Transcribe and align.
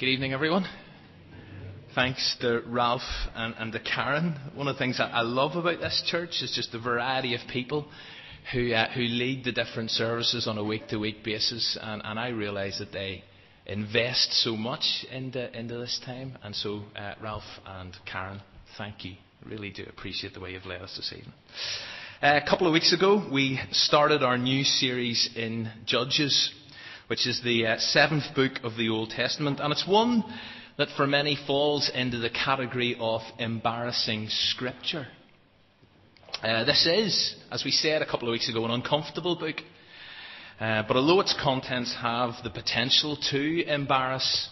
Good 0.00 0.08
evening, 0.08 0.32
everyone. 0.32 0.66
Thanks 1.94 2.34
to 2.40 2.62
Ralph 2.66 3.02
and, 3.34 3.54
and 3.58 3.70
to 3.72 3.80
Karen. 3.80 4.34
One 4.54 4.66
of 4.66 4.74
the 4.74 4.78
things 4.78 4.98
I 4.98 5.20
love 5.20 5.56
about 5.56 5.80
this 5.80 6.02
church 6.06 6.40
is 6.40 6.52
just 6.56 6.72
the 6.72 6.78
variety 6.78 7.34
of 7.34 7.42
people 7.52 7.86
who, 8.50 8.72
uh, 8.72 8.90
who 8.92 9.02
lead 9.02 9.44
the 9.44 9.52
different 9.52 9.90
services 9.90 10.46
on 10.48 10.56
a 10.56 10.64
week 10.64 10.88
to 10.88 10.96
week 10.96 11.22
basis, 11.22 11.76
and, 11.78 12.00
and 12.02 12.18
I 12.18 12.28
realise 12.28 12.78
that 12.78 12.92
they 12.92 13.22
invest 13.66 14.32
so 14.42 14.56
much 14.56 15.04
into, 15.12 15.54
into 15.54 15.76
this 15.76 16.00
time. 16.02 16.38
And 16.42 16.56
so, 16.56 16.84
uh, 16.96 17.16
Ralph 17.22 17.42
and 17.66 17.94
Karen, 18.10 18.40
thank 18.78 19.04
you. 19.04 19.16
Really 19.44 19.68
do 19.68 19.84
appreciate 19.86 20.32
the 20.32 20.40
way 20.40 20.52
you've 20.52 20.64
led 20.64 20.80
us 20.80 20.96
this 20.96 21.12
evening. 21.12 21.34
Uh, 22.22 22.40
a 22.42 22.48
couple 22.48 22.66
of 22.66 22.72
weeks 22.72 22.94
ago, 22.94 23.28
we 23.30 23.60
started 23.70 24.22
our 24.22 24.38
new 24.38 24.64
series 24.64 25.28
in 25.36 25.70
Judges 25.84 26.54
which 27.10 27.26
is 27.26 27.40
the 27.42 27.66
uh, 27.66 27.76
seventh 27.76 28.36
book 28.36 28.52
of 28.62 28.76
the 28.76 28.88
Old 28.88 29.10
Testament. 29.10 29.58
And 29.58 29.72
it's 29.72 29.84
one 29.84 30.22
that 30.78 30.86
for 30.96 31.08
many 31.08 31.36
falls 31.44 31.90
into 31.92 32.18
the 32.18 32.30
category 32.30 32.96
of 33.00 33.22
embarrassing 33.36 34.28
scripture. 34.30 35.08
Uh, 36.40 36.62
this 36.62 36.86
is, 36.86 37.34
as 37.50 37.64
we 37.64 37.72
said 37.72 38.00
a 38.00 38.06
couple 38.06 38.28
of 38.28 38.32
weeks 38.32 38.48
ago, 38.48 38.64
an 38.64 38.70
uncomfortable 38.70 39.34
book. 39.34 39.56
Uh, 40.60 40.84
but 40.86 40.96
although 40.96 41.18
its 41.18 41.34
contents 41.42 41.96
have 42.00 42.34
the 42.44 42.50
potential 42.50 43.16
to 43.32 43.64
embarrass 43.64 44.48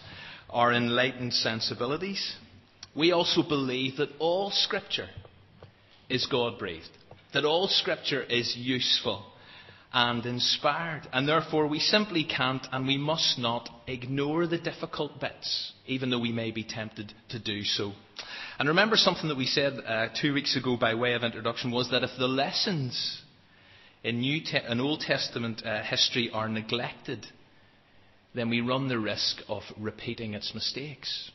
our 0.49 0.73
enlightened 0.73 1.33
sensibilities, 1.33 2.35
we 2.93 3.13
also 3.13 3.41
believe 3.41 3.95
that 3.95 4.09
all 4.19 4.51
Scripture 4.51 5.07
is 6.09 6.25
God 6.25 6.59
breathed, 6.59 6.89
that 7.33 7.45
all 7.45 7.69
Scripture 7.69 8.21
is 8.21 8.53
useful 8.57 9.28
and 9.91 10.25
inspired. 10.25 11.07
And 11.11 11.27
therefore, 11.27 11.67
we 11.67 11.79
simply 11.79 12.23
can't 12.23 12.65
and 12.71 12.85
we 12.85 12.97
must 12.97 13.39
not 13.39 13.69
ignore 13.87 14.45
the 14.45 14.57
difficult 14.57 15.19
bits, 15.19 15.73
even 15.87 16.09
though 16.09 16.19
we 16.19 16.31
may 16.31 16.51
be 16.51 16.63
tempted 16.63 17.13
to 17.29 17.39
do 17.39 17.63
so. 17.63 17.93
And 18.59 18.67
remember 18.67 18.97
something 18.97 19.29
that 19.29 19.37
we 19.37 19.45
said 19.45 19.73
uh, 19.85 20.07
two 20.21 20.33
weeks 20.33 20.55
ago 20.55 20.77
by 20.77 20.93
way 20.93 21.13
of 21.13 21.23
introduction 21.23 21.71
was 21.71 21.89
that 21.91 22.03
if 22.03 22.11
the 22.19 22.27
lessons 22.27 23.21
in, 24.03 24.19
New 24.19 24.41
Te- 24.41 24.59
in 24.69 24.79
Old 24.79 25.01
Testament 25.01 25.63
uh, 25.65 25.81
history 25.83 26.29
are 26.31 26.47
neglected, 26.47 27.25
then 28.35 28.49
we 28.49 28.61
run 28.61 28.87
the 28.87 28.99
risk 28.99 29.37
of 29.47 29.63
repeating 29.77 30.33
its 30.33 30.53
mistakes. 30.53 31.31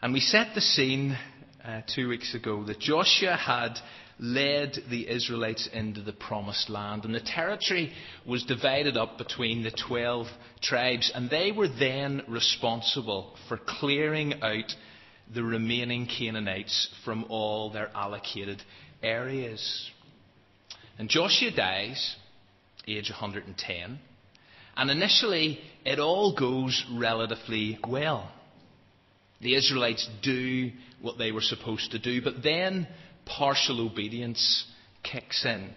And 0.00 0.14
we 0.14 0.20
set 0.20 0.54
the 0.54 0.62
scene 0.62 1.18
uh, 1.64 1.82
two 1.94 2.08
weeks 2.08 2.34
ago 2.34 2.64
that 2.64 2.80
Joshua 2.80 3.36
had 3.36 3.74
led 4.20 4.76
the 4.90 5.08
Israelites 5.08 5.68
into 5.72 6.02
the 6.02 6.12
promised 6.12 6.68
land. 6.68 7.04
And 7.04 7.14
the 7.14 7.20
territory 7.20 7.92
was 8.26 8.44
divided 8.44 8.96
up 8.96 9.16
between 9.16 9.62
the 9.62 9.70
12 9.70 10.26
tribes, 10.60 11.10
and 11.14 11.30
they 11.30 11.50
were 11.52 11.68
then 11.68 12.22
responsible 12.28 13.34
for 13.48 13.56
clearing 13.56 14.42
out 14.42 14.74
the 15.32 15.42
remaining 15.42 16.06
Canaanites 16.06 16.88
from 17.04 17.24
all 17.28 17.70
their 17.70 17.90
allocated 17.94 18.62
areas. 19.02 19.90
And 20.98 21.08
Joshua 21.08 21.50
dies, 21.50 22.16
age 22.86 23.10
110, 23.10 23.98
and 24.76 24.90
initially 24.90 25.60
it 25.84 25.98
all 25.98 26.36
goes 26.36 26.84
relatively 26.92 27.78
well. 27.88 28.30
The 29.40 29.54
Israelites 29.54 30.06
do 30.22 30.72
what 31.00 31.16
they 31.16 31.32
were 31.32 31.40
supposed 31.40 31.92
to 31.92 31.98
do, 31.98 32.20
but 32.20 32.42
then 32.42 32.86
partial 33.36 33.86
obedience 33.86 34.64
kicks 35.02 35.44
in. 35.44 35.70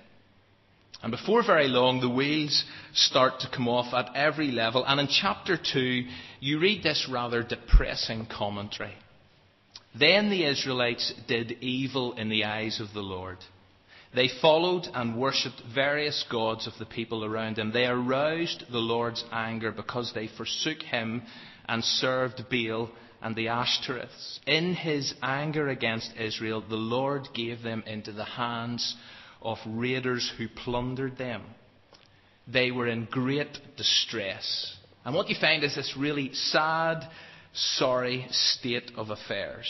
And 1.02 1.12
before 1.12 1.46
very 1.46 1.68
long, 1.68 2.00
the 2.00 2.10
wheels 2.10 2.64
start 2.94 3.42
to 3.42 3.50
come 3.50 3.68
off 3.68 3.94
at 3.94 4.16
every 4.16 4.52
level. 4.52 4.86
And 4.86 5.02
in 5.02 5.08
chapter 5.08 5.58
2, 5.58 6.06
you 6.40 6.60
read 6.60 6.82
this 6.82 7.10
rather 7.12 7.44
depressing 7.44 8.26
commentary. 8.26 8.96
Then 9.98 10.30
the 10.30 10.46
Israelites 10.46 11.14
did 11.28 11.52
evil 11.62 12.14
in 12.14 12.30
the 12.30 12.46
eyes 12.46 12.80
of 12.80 12.94
the 12.94 13.02
Lord. 13.02 13.38
They 14.16 14.30
followed 14.42 14.88
and 14.94 15.18
worshipped 15.18 15.62
various 15.74 16.24
gods 16.32 16.68
of 16.68 16.74
the 16.80 16.86
people 16.86 17.26
around 17.26 17.58
them. 17.58 17.72
They 17.74 17.86
aroused 17.86 18.64
the 18.72 18.80
Lord's 18.80 19.26
anger 19.32 19.72
because 19.72 20.14
they 20.14 20.28
forsook 20.28 20.82
him 20.82 21.24
and 21.68 21.84
served 21.84 22.46
Baal 22.50 22.90
and 23.24 23.36
the 23.36 23.48
Ashtoreths. 23.48 24.40
In 24.46 24.76
his 24.76 25.14
anger 25.24 25.70
against 25.70 26.14
Israel, 26.20 26.62
the 26.68 26.76
Lord 26.76 27.30
gave 27.34 27.64
them 27.64 27.84
into 27.88 28.12
the 28.12 28.26
hands 28.26 28.96
of 29.42 29.58
raiders 29.66 30.32
who 30.38 30.48
plundered 30.48 31.18
them. 31.18 31.44
They 32.48 32.72
were 32.72 32.88
in 32.88 33.08
great 33.10 33.58
distress. 33.78 34.76
And 35.06 35.16
what 35.16 35.30
you 35.30 35.36
find 35.40 35.64
is 35.64 35.76
this 35.76 35.96
really 35.98 36.34
sad, 36.34 37.10
sorry 37.54 38.28
state 38.30 38.92
of 38.98 39.10
affairs. 39.10 39.68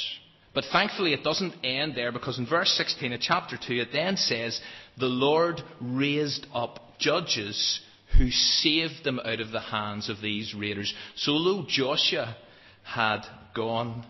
But 0.56 0.66
thankfully, 0.72 1.14
it 1.14 1.24
doesn't 1.24 1.64
end 1.64 1.96
there 1.96 2.12
because 2.12 2.38
in 2.38 2.48
verse 2.48 2.72
16 2.78 3.14
of 3.14 3.22
chapter 3.22 3.58
2, 3.58 3.74
it 3.74 3.90
then 3.92 4.18
says, 4.18 4.60
The 4.98 5.06
Lord 5.06 5.62
raised 5.80 6.48
up 6.54 7.00
judges 7.00 7.82
who 8.18 8.30
saved 8.30 9.04
them 9.04 9.20
out 9.20 9.40
of 9.40 9.52
the 9.52 9.60
hands 9.60 10.10
of 10.10 10.22
these 10.22 10.54
raiders. 10.54 10.94
So, 11.16 11.32
though 11.44 11.66
Joshua 11.68 12.36
had 12.84 13.22
gone, 13.54 14.06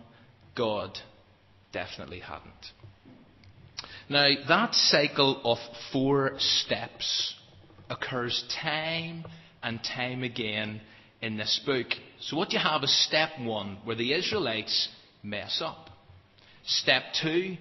God 0.56 0.98
definitely 1.72 2.20
hadn't. 2.20 2.52
Now, 4.08 4.28
that 4.48 4.74
cycle 4.74 5.40
of 5.44 5.58
four 5.92 6.32
steps 6.38 7.34
occurs 7.88 8.44
time 8.62 9.24
and 9.62 9.80
time 9.82 10.22
again 10.22 10.80
in 11.22 11.36
this 11.36 11.60
book. 11.64 11.86
So, 12.20 12.36
what 12.36 12.52
you 12.52 12.58
have 12.58 12.82
is 12.84 13.06
step 13.06 13.30
one, 13.40 13.78
where 13.84 13.96
the 13.96 14.12
Israelites 14.12 14.88
mess 15.22 15.62
up. 15.64 15.88
Step 16.66 17.02
two, 17.22 17.56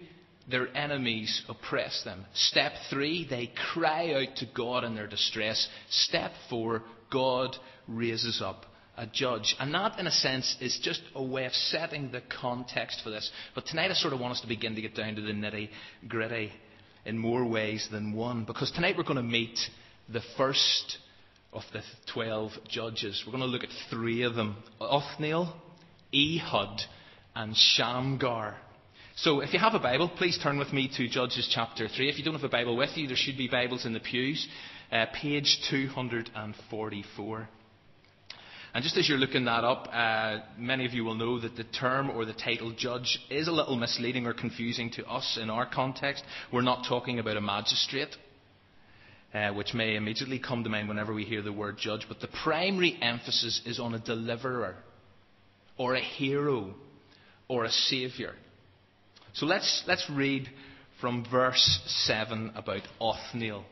their 0.50 0.76
enemies 0.76 1.44
oppress 1.48 2.04
them. 2.04 2.26
Step 2.34 2.74
three, 2.90 3.26
they 3.30 3.52
cry 3.74 4.14
out 4.14 4.36
to 4.38 4.46
God 4.54 4.84
in 4.84 4.96
their 4.96 5.08
distress. 5.08 5.68
Step 5.90 6.32
four, 6.50 6.84
God 7.10 7.56
raises 7.88 8.42
up 8.42 8.66
a 8.98 9.08
judge. 9.08 9.56
And 9.60 9.74
that, 9.74 10.00
in 10.00 10.08
a 10.08 10.12
sense, 10.12 10.56
is 10.62 10.80
just 10.82 11.02
a 11.16 11.24
way 11.24 11.46
of 11.46 11.54
setting 11.54 12.12
the 12.12 12.22
context 12.42 13.02
for 13.04 13.10
this. 13.10 13.32
But 13.56 13.66
tonight 13.66 13.92
I 13.92 13.94
sort 13.94 14.14
of 14.14 14.20
want 14.20 14.34
us 14.34 14.42
to 14.42 14.48
begin 14.48 14.76
to 14.76 14.82
get 14.82 14.96
down 14.96 15.16
to 15.16 15.22
the 15.22 15.32
nitty 15.32 15.70
gritty 16.08 16.52
in 17.06 17.18
more 17.18 17.46
ways 17.46 17.88
than 17.92 18.14
one. 18.14 18.46
Because 18.46 18.72
tonight 18.72 18.96
we're 18.98 19.04
going 19.04 19.18
to 19.18 19.24
meet 19.24 19.58
the 20.10 20.22
first 20.38 20.98
of 21.52 21.64
the 21.72 21.82
12 22.14 22.52
judges. 22.68 23.24
We're 23.26 23.32
going 23.32 23.44
to 23.44 23.50
look 23.50 23.64
at 23.64 23.70
three 23.90 24.24
of 24.24 24.36
them 24.36 24.58
Othniel, 24.80 25.54
Ehud, 26.14 26.82
and 27.36 27.56
Shamgar. 27.56 28.56
So 29.16 29.42
if 29.42 29.54
you 29.54 29.60
have 29.60 29.76
a 29.76 29.80
Bible, 29.80 30.10
please 30.18 30.40
turn 30.42 30.58
with 30.58 30.74
me 30.74 30.90
to 30.98 31.08
Judges 31.08 31.48
chapter 31.54 31.88
3. 31.88 32.10
If 32.10 32.18
you 32.18 32.24
don't 32.24 32.34
have 32.34 32.44
a 32.44 32.50
Bible 32.50 32.76
with 32.76 32.98
you, 32.98 33.08
there 33.08 33.16
should 33.16 33.38
be 33.38 33.48
Bibles 33.48 33.86
in 33.86 33.94
the 33.94 34.00
pews. 34.00 34.48
Uh, 34.92 35.06
page 35.14 35.60
244. 35.70 37.50
And 38.74 38.84
just 38.84 38.98
as 38.98 39.08
you're 39.08 39.20
looking 39.20 39.46
that 39.46 39.64
up, 39.64 39.88
uh, 39.94 40.40
many 40.58 40.86
of 40.86 40.94
you 40.94 41.04
will 41.04 41.14
know 41.14 41.40
that 41.40 41.56
the 41.56 41.64
term 41.64 42.10
or 42.10 42.26
the 42.26 42.34
title 42.34 42.74
judge 42.76 43.20
is 43.30 43.48
a 43.48 43.52
little 43.52 43.76
misleading 43.76 44.26
or 44.26 44.34
confusing 44.34 44.90
to 44.92 45.06
us 45.06 45.38
in 45.40 45.52
our 45.52 45.68
context. 45.68 46.24
We're 46.52 46.62
not 46.64 46.88
talking 46.90 47.20
about 47.20 47.38
a 47.38 47.42
magistrate, 47.42 48.16
uh, 49.32 49.52
which 49.52 49.76
may 49.76 49.96
immediately 49.96 50.40
come 50.40 50.64
to 50.64 50.72
mind 50.72 50.90
whenever 50.90 51.14
we 51.14 51.24
hear 51.24 51.44
the 51.44 51.54
word 51.54 51.78
judge, 51.78 52.08
but 52.08 52.20
the 52.20 52.30
primary 52.44 52.98
emphasis 53.00 53.62
is 53.64 53.80
on 53.80 53.94
a 53.94 54.00
deliverer, 54.00 54.76
or 55.78 55.94
a 55.94 56.02
hero, 56.02 56.74
or 57.48 57.66
a 57.66 57.72
saviour. 57.72 58.34
So 59.34 59.46
let's, 59.46 59.84
let's 59.88 60.10
read 60.10 60.50
from 61.00 61.26
verse 61.30 61.80
7 62.08 62.54
about 62.56 62.82
Othniel. 63.00 63.66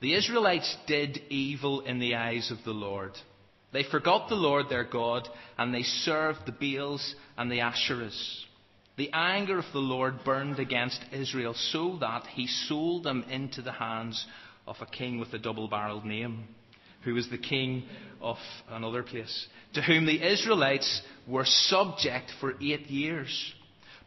The 0.00 0.14
Israelites 0.14 0.76
did 0.88 1.18
evil 1.28 1.82
in 1.82 2.00
the 2.00 2.16
eyes 2.16 2.50
of 2.50 2.58
the 2.64 2.72
Lord. 2.72 3.12
They 3.72 3.84
forgot 3.84 4.28
the 4.28 4.34
Lord 4.34 4.68
their 4.68 4.84
God, 4.84 5.28
and 5.56 5.72
they 5.72 5.82
served 5.82 6.40
the 6.44 6.52
Baals 6.52 7.14
and 7.38 7.50
the 7.50 7.60
Asherahs. 7.60 8.44
The 8.96 9.10
anger 9.14 9.58
of 9.58 9.64
the 9.72 9.78
Lord 9.78 10.24
burned 10.24 10.58
against 10.58 11.00
Israel 11.12 11.54
so 11.54 11.96
that 12.00 12.26
he 12.26 12.46
sold 12.46 13.04
them 13.04 13.24
into 13.30 13.62
the 13.62 13.72
hands 13.72 14.26
of 14.66 14.76
a 14.80 14.86
king 14.86 15.18
with 15.18 15.32
a 15.32 15.38
double 15.38 15.68
barreled 15.68 16.04
name, 16.04 16.46
who 17.04 17.14
was 17.14 17.30
the 17.30 17.38
king 17.38 17.84
of 18.20 18.36
another 18.68 19.02
place, 19.02 19.46
to 19.72 19.80
whom 19.80 20.04
the 20.04 20.22
Israelites 20.22 21.00
were 21.26 21.46
subject 21.46 22.30
for 22.40 22.54
eight 22.60 22.88
years. 22.88 23.54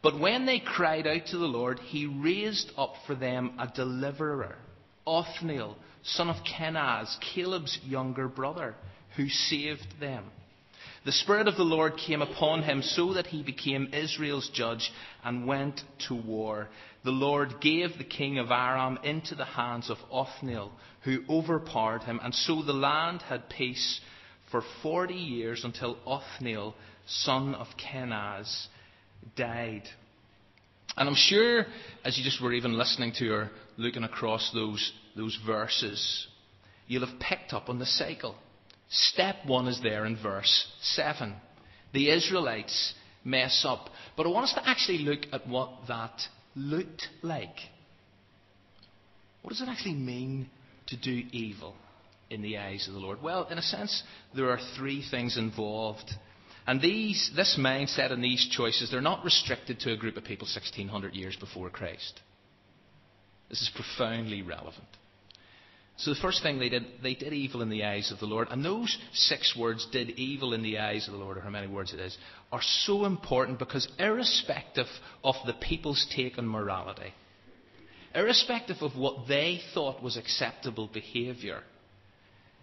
But 0.03 0.19
when 0.19 0.45
they 0.45 0.59
cried 0.59 1.07
out 1.07 1.25
to 1.31 1.39
the 1.39 1.45
Lord, 1.45 1.79
he 1.79 2.05
raised 2.05 2.71
up 2.77 2.93
for 3.07 3.15
them 3.15 3.53
a 3.57 3.67
deliverer, 3.67 4.55
Othniel, 5.07 5.75
son 6.03 6.29
of 6.29 6.35
Kenaz, 6.45 7.17
Caleb's 7.33 7.79
younger 7.83 8.27
brother 8.27 8.75
who 9.15 9.29
saved 9.29 9.87
them. 9.99 10.25
The 11.05 11.11
Spirit 11.11 11.47
of 11.47 11.55
the 11.55 11.63
Lord 11.63 11.97
came 11.97 12.23
upon 12.23 12.63
him 12.63 12.81
so 12.81 13.13
that 13.13 13.27
he 13.27 13.43
became 13.43 13.93
Israel's 13.93 14.49
judge 14.49 14.91
and 15.23 15.45
went 15.45 15.81
to 16.07 16.15
war. 16.15 16.67
The 17.03 17.11
Lord 17.11 17.61
gave 17.61 17.97
the 17.97 18.03
king 18.03 18.39
of 18.39 18.49
Aram 18.49 18.97
into 19.03 19.35
the 19.35 19.45
hands 19.45 19.91
of 19.91 19.97
Othniel, 20.11 20.71
who 21.03 21.23
overpowered 21.29 22.01
him, 22.03 22.19
and 22.23 22.33
so 22.33 22.63
the 22.63 22.73
land 22.73 23.21
had 23.21 23.49
peace 23.49 24.01
for 24.49 24.63
40 24.81 25.13
years 25.13 25.63
until 25.63 25.99
Othniel, 26.07 26.73
son 27.05 27.53
of 27.53 27.67
Kenaz, 27.77 28.67
died. 29.35 29.83
And 30.97 31.07
I'm 31.07 31.15
sure, 31.15 31.67
as 32.03 32.17
you 32.17 32.23
just 32.23 32.41
were 32.41 32.53
even 32.53 32.77
listening 32.77 33.11
to 33.19 33.29
or 33.31 33.51
looking 33.77 34.03
across 34.03 34.49
those, 34.55 34.91
those 35.15 35.37
verses, 35.45 36.27
you'll 36.87 37.05
have 37.05 37.19
picked 37.19 37.53
up 37.53 37.69
on 37.69 37.77
the 37.77 37.85
cycle. 37.85 38.35
Step 38.89 39.37
one 39.45 39.67
is 39.67 39.81
there 39.81 40.05
in 40.05 40.17
verse 40.21 40.67
7. 40.81 41.35
The 41.93 42.11
Israelites 42.11 42.93
mess 43.23 43.65
up. 43.67 43.89
But 44.15 44.25
I 44.25 44.29
want 44.29 44.45
us 44.45 44.53
to 44.53 44.67
actually 44.67 44.99
look 44.99 45.21
at 45.33 45.47
what 45.47 45.71
that 45.87 46.21
looked 46.55 47.07
like. 47.21 47.55
What 49.41 49.51
does 49.51 49.61
it 49.61 49.69
actually 49.69 49.95
mean 49.95 50.49
to 50.87 50.97
do 50.97 51.23
evil 51.31 51.75
in 52.29 52.41
the 52.41 52.57
eyes 52.57 52.87
of 52.87 52.93
the 52.93 52.99
Lord? 52.99 53.21
Well, 53.21 53.47
in 53.49 53.57
a 53.57 53.63
sense, 53.63 54.03
there 54.35 54.49
are 54.49 54.59
three 54.77 55.03
things 55.09 55.37
involved. 55.37 56.11
And 56.67 56.81
these, 56.81 57.31
this 57.35 57.57
mindset 57.59 58.11
and 58.11 58.23
these 58.23 58.47
choices, 58.49 58.89
they're 58.89 59.01
not 59.01 59.23
restricted 59.23 59.79
to 59.81 59.93
a 59.93 59.97
group 59.97 60.17
of 60.17 60.23
people 60.23 60.45
1600 60.45 61.13
years 61.13 61.35
before 61.35 61.69
Christ. 61.69 62.21
This 63.49 63.61
is 63.61 63.71
profoundly 63.75 64.41
relevant. 64.41 64.87
So 65.97 66.13
the 66.13 66.19
first 66.19 66.43
thing 66.43 66.59
they 66.59 66.69
did, 66.69 66.85
they 67.01 67.15
did 67.15 67.31
evil 67.31 67.61
in 67.61 67.69
the 67.69 67.85
eyes 67.85 68.11
of 68.11 68.19
the 68.19 68.25
Lord. 68.25 68.49
And 68.51 68.63
those 68.63 68.97
six 69.13 69.55
words, 69.57 69.87
did 69.91 70.11
evil 70.11 70.53
in 70.53 70.61
the 70.61 70.79
eyes 70.79 71.07
of 71.07 71.13
the 71.13 71.19
Lord, 71.19 71.37
or 71.37 71.41
how 71.41 71.49
many 71.49 71.67
words 71.67 71.93
it 71.93 71.99
is, 71.99 72.17
are 72.51 72.61
so 72.61 73.05
important 73.05 73.59
because 73.59 73.87
irrespective 73.97 74.87
of 75.23 75.35
the 75.45 75.53
people's 75.53 76.05
take 76.13 76.37
on 76.37 76.47
morality, 76.47 77.13
irrespective 78.13 78.77
of 78.81 78.97
what 78.97 79.27
they 79.27 79.61
thought 79.73 80.03
was 80.03 80.17
acceptable 80.17 80.89
behaviour, 80.93 81.61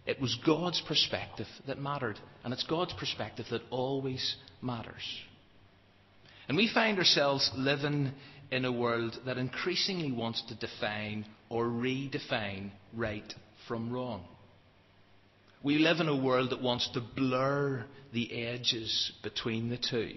it 0.05 0.21
was 0.21 0.37
God's 0.45 0.83
perspective 0.87 1.47
that 1.67 1.79
mattered. 1.79 2.19
And 2.45 2.53
it's 2.53 2.65
God's 2.65 2.93
perspective 2.95 3.47
that 3.51 3.63
always 3.71 4.37
matters. 4.61 5.21
And 6.49 6.57
we 6.57 6.71
find 6.73 6.99
ourselves 6.99 7.51
living 7.57 8.13
in 8.51 8.65
a 8.65 8.73
world 8.73 9.17
that 9.25 9.39
increasingly 9.39 10.13
wants 10.13 10.43
to 10.49 10.55
define 10.55 11.25
or 11.53 11.67
redefine 11.67 12.71
right 12.95 13.35
from 13.69 13.93
wrong. 13.93 14.25
We 15.63 15.79
live 15.79 16.01
in 16.01 16.09
a 16.09 16.17
world 16.17 16.51
that 16.51 16.63
wants 16.63 16.89
to 16.95 17.03
blur 17.15 17.85
the 18.13 18.47
edges 18.47 19.13
between 19.23 19.69
the 19.69 19.77
two. 19.77 20.15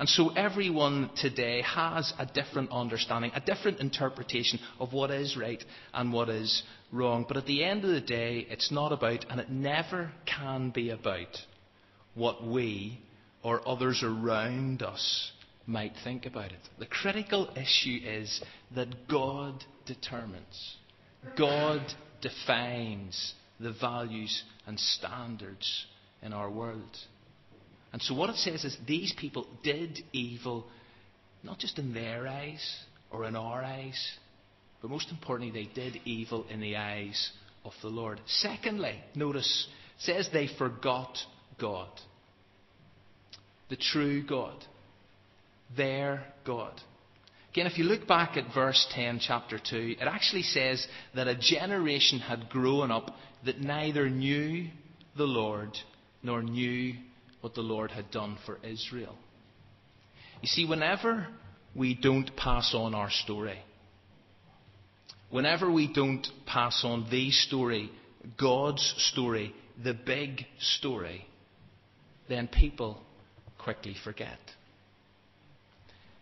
And 0.00 0.08
so 0.08 0.30
everyone 0.30 1.10
today 1.16 1.62
has 1.62 2.12
a 2.18 2.26
different 2.26 2.72
understanding, 2.72 3.30
a 3.34 3.40
different 3.40 3.78
interpretation 3.78 4.58
of 4.80 4.92
what 4.92 5.10
is 5.12 5.36
right 5.36 5.64
and 5.94 6.12
what 6.12 6.28
is 6.28 6.64
wrong. 6.92 7.24
But 7.26 7.36
at 7.38 7.46
the 7.46 7.64
end 7.64 7.84
of 7.84 7.90
the 7.90 8.00
day, 8.00 8.46
it's 8.50 8.72
not 8.72 8.92
about, 8.92 9.24
and 9.30 9.40
it 9.40 9.48
never 9.48 10.10
can 10.26 10.70
be 10.70 10.90
about, 10.90 11.38
what 12.14 12.44
we 12.44 12.98
or 13.42 13.66
others 13.66 14.02
around 14.02 14.82
us 14.82 15.30
might 15.64 15.92
think 16.02 16.26
about 16.26 16.50
it. 16.50 16.68
The 16.80 16.86
critical 16.86 17.50
issue 17.56 18.00
is 18.04 18.42
that 18.74 19.08
God 19.08 19.64
determines, 19.86 20.76
God 21.36 21.82
defines 22.20 23.34
the 23.58 23.72
values 23.72 24.42
and 24.66 24.78
standards 24.78 25.86
in 26.22 26.32
our 26.32 26.50
world. 26.50 26.96
And 27.92 28.02
so 28.02 28.14
what 28.14 28.30
it 28.30 28.36
says 28.36 28.64
is 28.64 28.76
these 28.86 29.14
people 29.16 29.46
did 29.62 30.02
evil 30.12 30.66
not 31.42 31.58
just 31.58 31.78
in 31.78 31.94
their 31.94 32.26
eyes 32.26 32.84
or 33.10 33.24
in 33.24 33.36
our 33.36 33.62
eyes, 33.62 34.18
but 34.82 34.90
most 34.90 35.10
importantly, 35.10 35.52
they 35.52 35.72
did 35.72 36.00
evil 36.04 36.44
in 36.50 36.60
the 36.60 36.76
eyes 36.76 37.30
of 37.64 37.72
the 37.82 37.88
Lord. 37.88 38.20
Secondly, 38.26 39.00
notice, 39.14 39.68
says 39.98 40.28
they 40.32 40.48
forgot 40.58 41.16
God. 41.58 41.88
The 43.68 43.76
true 43.76 44.22
God. 44.22 44.56
Their 45.76 46.24
God. 46.44 46.80
Again, 47.56 47.72
if 47.72 47.78
you 47.78 47.84
look 47.84 48.06
back 48.06 48.36
at 48.36 48.52
verse 48.52 48.86
10, 48.90 49.18
chapter 49.18 49.58
2, 49.58 49.96
it 49.98 50.04
actually 50.04 50.42
says 50.42 50.86
that 51.14 51.26
a 51.26 51.34
generation 51.34 52.18
had 52.18 52.50
grown 52.50 52.90
up 52.90 53.16
that 53.46 53.62
neither 53.62 54.10
knew 54.10 54.68
the 55.16 55.24
Lord 55.24 55.70
nor 56.22 56.42
knew 56.42 56.92
what 57.40 57.54
the 57.54 57.62
Lord 57.62 57.90
had 57.90 58.10
done 58.10 58.36
for 58.44 58.58
Israel. 58.62 59.16
You 60.42 60.48
see, 60.48 60.66
whenever 60.66 61.28
we 61.74 61.94
don't 61.94 62.36
pass 62.36 62.74
on 62.74 62.94
our 62.94 63.10
story, 63.10 63.58
whenever 65.30 65.72
we 65.72 65.90
don't 65.90 66.28
pass 66.44 66.82
on 66.84 67.06
the 67.10 67.30
story, 67.30 67.90
God's 68.38 68.82
story, 68.98 69.54
the 69.82 69.94
big 69.94 70.44
story, 70.60 71.26
then 72.28 72.48
people 72.48 73.00
quickly 73.56 73.96
forget. 74.04 74.36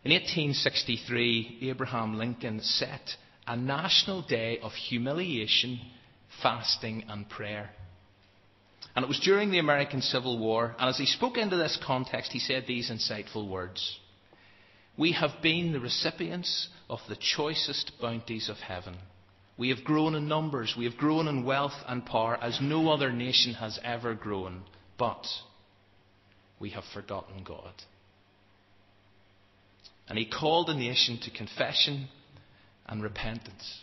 In 0.04 0.12
1863, 0.12 1.60
Abraham 1.62 2.18
Lincoln 2.18 2.60
set 2.60 3.16
a 3.46 3.56
national 3.56 4.20
day 4.20 4.58
of 4.58 4.72
humiliation, 4.72 5.80
fasting, 6.42 7.04
and 7.08 7.26
prayer. 7.26 7.70
And 8.94 9.02
it 9.02 9.08
was 9.08 9.18
during 9.20 9.50
the 9.50 9.60
American 9.60 10.02
Civil 10.02 10.38
War, 10.38 10.76
and 10.78 10.90
as 10.90 10.98
he 10.98 11.06
spoke 11.06 11.38
into 11.38 11.56
this 11.56 11.78
context, 11.82 12.32
he 12.32 12.38
said 12.38 12.64
these 12.66 12.90
insightful 12.90 13.48
words 13.48 13.98
We 14.98 15.12
have 15.12 15.40
been 15.42 15.72
the 15.72 15.80
recipients 15.80 16.68
of 16.90 17.00
the 17.08 17.16
choicest 17.16 17.92
bounties 17.98 18.50
of 18.50 18.58
heaven. 18.58 18.98
We 19.56 19.70
have 19.70 19.84
grown 19.84 20.14
in 20.14 20.28
numbers, 20.28 20.74
we 20.76 20.84
have 20.84 20.98
grown 20.98 21.28
in 21.28 21.46
wealth 21.46 21.82
and 21.86 22.04
power 22.04 22.36
as 22.42 22.60
no 22.60 22.90
other 22.92 23.10
nation 23.10 23.54
has 23.54 23.78
ever 23.82 24.12
grown, 24.12 24.64
but 24.98 25.26
we 26.60 26.70
have 26.70 26.84
forgotten 26.92 27.42
God. 27.42 27.72
And 30.08 30.18
he 30.18 30.26
called 30.26 30.68
the 30.68 30.74
nation 30.74 31.18
to 31.22 31.30
confession 31.30 32.08
and 32.86 33.02
repentance. 33.02 33.80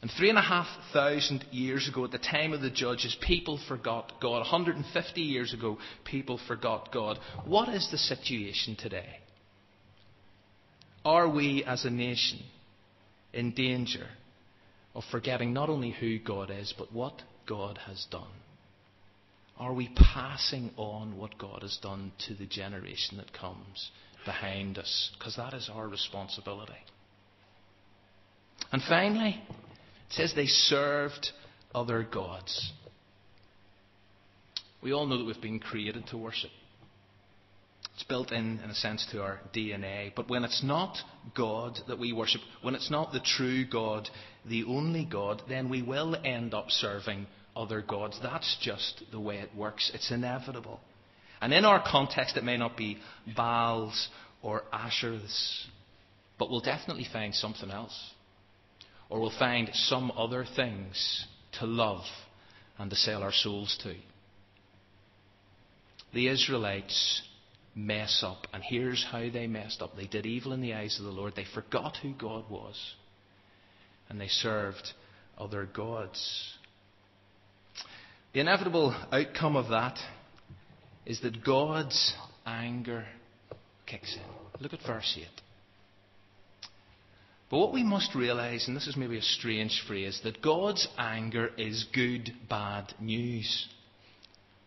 And 0.00 0.10
three 0.10 0.28
and 0.28 0.38
a 0.38 0.42
half 0.42 0.66
thousand 0.92 1.44
years 1.50 1.88
ago, 1.88 2.04
at 2.04 2.12
the 2.12 2.18
time 2.18 2.52
of 2.52 2.60
the 2.60 2.70
judges, 2.70 3.16
people 3.20 3.58
forgot 3.66 4.12
God. 4.20 4.38
150 4.38 5.20
years 5.20 5.52
ago, 5.52 5.78
people 6.04 6.40
forgot 6.46 6.92
God. 6.92 7.18
What 7.44 7.68
is 7.68 7.88
the 7.90 7.98
situation 7.98 8.76
today? 8.76 9.18
Are 11.04 11.28
we 11.28 11.64
as 11.64 11.84
a 11.84 11.90
nation 11.90 12.40
in 13.32 13.54
danger 13.54 14.06
of 14.94 15.02
forgetting 15.10 15.52
not 15.52 15.68
only 15.68 15.90
who 15.90 16.18
God 16.18 16.50
is, 16.50 16.72
but 16.76 16.92
what 16.92 17.22
God 17.46 17.78
has 17.86 18.06
done? 18.10 18.22
Are 19.58 19.72
we 19.72 19.88
passing 19.96 20.70
on 20.76 21.16
what 21.16 21.38
God 21.38 21.62
has 21.62 21.76
done 21.82 22.12
to 22.26 22.34
the 22.34 22.46
generation 22.46 23.16
that 23.16 23.32
comes 23.32 23.90
behind 24.28 24.76
us? 24.76 25.10
Because 25.18 25.36
that 25.36 25.54
is 25.54 25.70
our 25.72 25.88
responsibility. 25.88 26.84
And 28.70 28.82
finally, 28.86 29.40
it 29.48 30.10
says 30.10 30.34
they 30.36 30.44
served 30.44 31.30
other 31.74 32.02
gods. 32.02 32.72
We 34.82 34.92
all 34.92 35.06
know 35.06 35.16
that 35.16 35.24
we've 35.24 35.40
been 35.40 35.60
created 35.60 36.08
to 36.08 36.18
worship. 36.18 36.50
It's 37.94 38.02
built 38.04 38.32
in, 38.32 38.60
in 38.62 38.68
a 38.68 38.74
sense, 38.74 39.06
to 39.12 39.22
our 39.22 39.40
DNA. 39.54 40.12
But 40.14 40.28
when 40.28 40.44
it's 40.44 40.62
not 40.62 40.98
God 41.34 41.78
that 41.88 41.98
we 41.98 42.12
worship, 42.12 42.42
when 42.60 42.74
it's 42.74 42.90
not 42.90 43.12
the 43.12 43.20
true 43.20 43.64
God, 43.64 44.10
the 44.44 44.64
only 44.64 45.06
God, 45.06 45.40
then 45.48 45.70
we 45.70 45.80
will 45.80 46.14
end 46.22 46.52
up 46.52 46.66
serving 46.68 47.26
other 47.56 47.80
gods. 47.80 48.20
That's 48.22 48.58
just 48.60 49.04
the 49.10 49.18
way 49.18 49.38
it 49.38 49.56
works. 49.56 49.90
It's 49.94 50.10
inevitable. 50.10 50.80
And 51.40 51.52
in 51.52 51.64
our 51.64 51.82
context, 51.84 52.36
it 52.36 52.44
may 52.44 52.56
not 52.56 52.76
be 52.76 52.98
Baals 53.36 54.08
or 54.42 54.64
Ashers, 54.72 55.64
but 56.38 56.50
we'll 56.50 56.60
definitely 56.60 57.06
find 57.12 57.34
something 57.34 57.70
else 57.70 58.12
or 59.10 59.20
we'll 59.20 59.38
find 59.38 59.70
some 59.72 60.10
other 60.16 60.44
things 60.56 61.26
to 61.58 61.66
love 61.66 62.04
and 62.78 62.90
to 62.90 62.96
sell 62.96 63.22
our 63.22 63.32
souls 63.32 63.78
to. 63.82 63.94
The 66.12 66.28
Israelites 66.28 67.22
mess 67.74 68.22
up, 68.24 68.46
and 68.52 68.62
here's 68.62 69.04
how 69.10 69.30
they 69.30 69.46
messed 69.46 69.82
up. 69.82 69.96
They 69.96 70.06
did 70.06 70.26
evil 70.26 70.52
in 70.52 70.60
the 70.60 70.74
eyes 70.74 70.98
of 70.98 71.04
the 71.04 71.10
Lord. 71.10 71.34
They 71.36 71.46
forgot 71.54 71.96
who 72.02 72.12
God 72.14 72.50
was, 72.50 72.76
and 74.08 74.20
they 74.20 74.28
served 74.28 74.92
other 75.36 75.66
gods. 75.66 76.54
The 78.32 78.40
inevitable 78.40 78.94
outcome 79.12 79.56
of 79.56 79.68
that 79.68 79.98
is 81.08 81.20
that 81.22 81.42
God's 81.42 82.14
anger 82.46 83.06
kicks 83.86 84.14
in. 84.14 84.62
Look 84.62 84.74
at 84.74 84.86
verse 84.86 85.18
8. 85.18 85.26
But 87.50 87.58
what 87.58 87.72
we 87.72 87.82
must 87.82 88.14
realize, 88.14 88.68
and 88.68 88.76
this 88.76 88.86
is 88.86 88.96
maybe 88.96 89.16
a 89.16 89.22
strange 89.22 89.82
phrase, 89.88 90.20
that 90.22 90.42
God's 90.42 90.86
anger 90.98 91.50
is 91.56 91.86
good, 91.94 92.30
bad 92.50 92.92
news. 93.00 93.68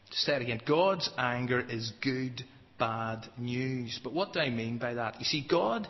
To 0.09 0.17
say 0.17 0.37
it 0.37 0.41
again, 0.41 0.61
God's 0.67 1.07
anger 1.15 1.59
is 1.59 1.93
good, 2.01 2.43
bad 2.79 3.27
news. 3.37 3.99
But 4.03 4.13
what 4.13 4.33
do 4.33 4.39
I 4.39 4.49
mean 4.49 4.79
by 4.79 4.95
that? 4.95 5.19
You 5.19 5.25
see, 5.25 5.45
God 5.47 5.87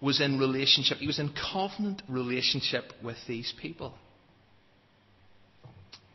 was 0.00 0.20
in 0.20 0.40
relationship, 0.40 0.98
He 0.98 1.06
was 1.06 1.20
in 1.20 1.32
covenant 1.52 2.02
relationship 2.08 2.92
with 3.04 3.18
these 3.28 3.54
people. 3.62 3.94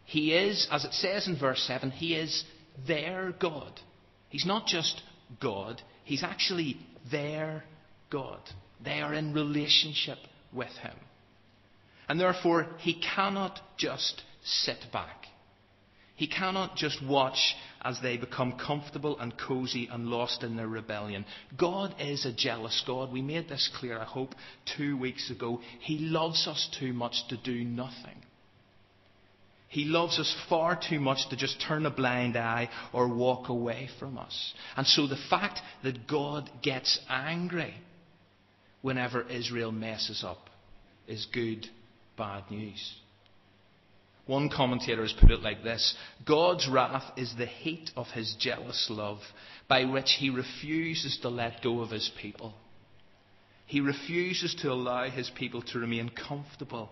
He 0.03 0.33
is, 0.33 0.67
as 0.69 0.83
it 0.83 0.91
says 0.91 1.25
in 1.25 1.39
verse 1.39 1.63
7, 1.65 1.89
He 1.89 2.15
is 2.15 2.43
their 2.87 3.33
God. 3.39 3.79
He's 4.29 4.45
not 4.45 4.65
just 4.65 5.01
God, 5.41 5.81
He's 6.03 6.23
actually 6.23 6.77
their 7.11 7.63
God. 8.09 8.41
They 8.83 9.01
are 9.01 9.13
in 9.13 9.33
relationship 9.33 10.17
with 10.51 10.71
Him. 10.81 10.95
And 12.09 12.19
therefore, 12.19 12.67
He 12.79 13.01
cannot 13.15 13.59
just 13.77 14.21
sit 14.43 14.79
back. 14.91 15.25
He 16.15 16.27
cannot 16.27 16.75
just 16.75 17.03
watch 17.03 17.55
as 17.81 17.99
they 18.01 18.15
become 18.15 18.59
comfortable 18.59 19.19
and 19.19 19.33
cozy 19.37 19.89
and 19.91 20.05
lost 20.05 20.43
in 20.43 20.55
their 20.55 20.67
rebellion. 20.67 21.25
God 21.57 21.95
is 21.99 22.25
a 22.25 22.33
jealous 22.33 22.83
God. 22.85 23.11
We 23.11 23.23
made 23.23 23.49
this 23.49 23.71
clear, 23.79 23.97
I 23.97 24.05
hope, 24.05 24.35
two 24.77 24.97
weeks 24.97 25.31
ago. 25.31 25.61
He 25.79 25.97
loves 25.97 26.45
us 26.47 26.69
too 26.79 26.93
much 26.93 27.27
to 27.29 27.37
do 27.37 27.63
nothing. 27.63 28.23
He 29.71 29.85
loves 29.85 30.19
us 30.19 30.35
far 30.49 30.77
too 30.77 30.99
much 30.99 31.29
to 31.29 31.37
just 31.37 31.61
turn 31.65 31.85
a 31.85 31.89
blind 31.89 32.35
eye 32.35 32.67
or 32.91 33.07
walk 33.07 33.47
away 33.47 33.87
from 33.99 34.17
us. 34.17 34.53
And 34.75 34.85
so 34.85 35.07
the 35.07 35.15
fact 35.29 35.61
that 35.83 36.09
God 36.09 36.49
gets 36.61 36.99
angry 37.07 37.73
whenever 38.81 39.21
Israel 39.21 39.71
messes 39.71 40.25
up 40.25 40.49
is 41.07 41.25
good, 41.31 41.67
bad 42.17 42.51
news. 42.51 42.95
One 44.25 44.49
commentator 44.49 45.03
has 45.03 45.13
put 45.13 45.31
it 45.31 45.41
like 45.41 45.63
this 45.63 45.95
God's 46.27 46.67
wrath 46.67 47.09
is 47.15 47.33
the 47.37 47.45
heat 47.45 47.91
of 47.95 48.07
his 48.07 48.35
jealous 48.37 48.87
love 48.89 49.19
by 49.69 49.85
which 49.85 50.17
he 50.19 50.29
refuses 50.29 51.17
to 51.21 51.29
let 51.29 51.63
go 51.63 51.79
of 51.79 51.91
his 51.91 52.11
people. 52.21 52.53
He 53.67 53.79
refuses 53.79 54.53
to 54.63 54.73
allow 54.73 55.09
his 55.09 55.29
people 55.29 55.61
to 55.61 55.79
remain 55.79 56.09
comfortable 56.09 56.89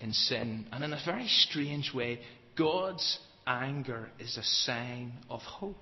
in 0.00 0.12
sin. 0.12 0.66
And 0.72 0.84
in 0.84 0.92
a 0.92 1.00
very 1.04 1.28
strange 1.28 1.92
way, 1.94 2.20
God's 2.56 3.18
anger 3.46 4.10
is 4.18 4.36
a 4.36 4.42
sign 4.42 5.12
of 5.28 5.40
hope. 5.40 5.76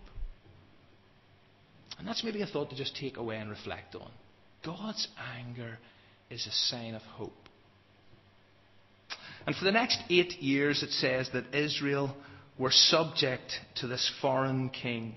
And 1.99 2.07
that's 2.07 2.23
maybe 2.23 2.43
a 2.43 2.47
thought 2.47 2.71
to 2.71 2.77
just 2.77 2.97
take 2.97 3.17
away 3.17 3.37
and 3.37 3.51
reflect 3.51 3.95
on. 3.95 4.11
God's 4.65 5.09
anger 5.37 5.79
is 6.31 6.47
a 6.47 6.53
sign 6.53 6.95
of 6.95 7.03
hope. 7.03 7.33
And 9.47 9.57
for 9.57 9.65
the 9.65 9.73
next 9.73 9.99
eight 10.11 10.41
years, 10.41 10.83
it 10.83 10.91
says 10.91 11.31
that 11.33 11.55
Israel 11.55 12.15
were 12.59 12.71
subject 12.71 13.53
to 13.77 13.87
this 13.87 14.11
foreign 14.21 14.69
king. 14.69 15.15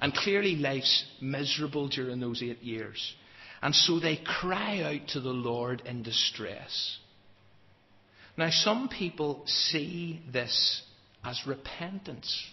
And 0.00 0.12
clearly, 0.12 0.56
life's 0.56 1.04
miserable 1.20 1.88
during 1.88 2.20
those 2.20 2.42
eight 2.42 2.62
years. 2.62 3.14
And 3.62 3.74
so 3.74 3.98
they 3.98 4.20
cry 4.24 4.82
out 4.82 5.08
to 5.08 5.20
the 5.20 5.30
Lord 5.30 5.82
in 5.84 6.02
distress. 6.02 6.98
Now, 8.38 8.50
some 8.50 8.88
people 8.88 9.42
see 9.46 10.22
this 10.32 10.82
as 11.24 11.42
repentance. 11.44 12.46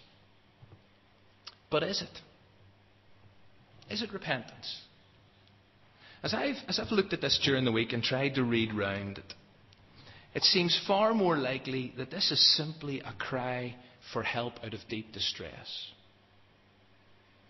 But 1.70 1.84
is 1.84 2.02
it? 2.02 3.94
Is 3.94 4.02
it 4.02 4.12
repentance? 4.12 4.82
As 6.24 6.34
I've, 6.34 6.56
as 6.68 6.80
I've 6.80 6.92
looked 6.92 7.14
at 7.14 7.22
this 7.22 7.40
during 7.46 7.66
the 7.66 7.72
week 7.72 7.94
and 7.94 8.02
tried 8.02 8.34
to 8.34 8.44
read 8.44 8.74
round 8.74 9.20
it, 9.20 9.34
it 10.34 10.44
seems 10.44 10.78
far 10.88 11.14
more 11.14 11.38
likely 11.38 11.94
that 11.98 12.10
this 12.10 12.32
is 12.32 12.58
simply 12.58 13.02
a 13.02 13.14
cry 13.20 13.76
for 14.12 14.24
help 14.24 14.56
out 14.64 14.74
of 14.74 14.80
deep 14.90 15.14
distress. 15.14 15.92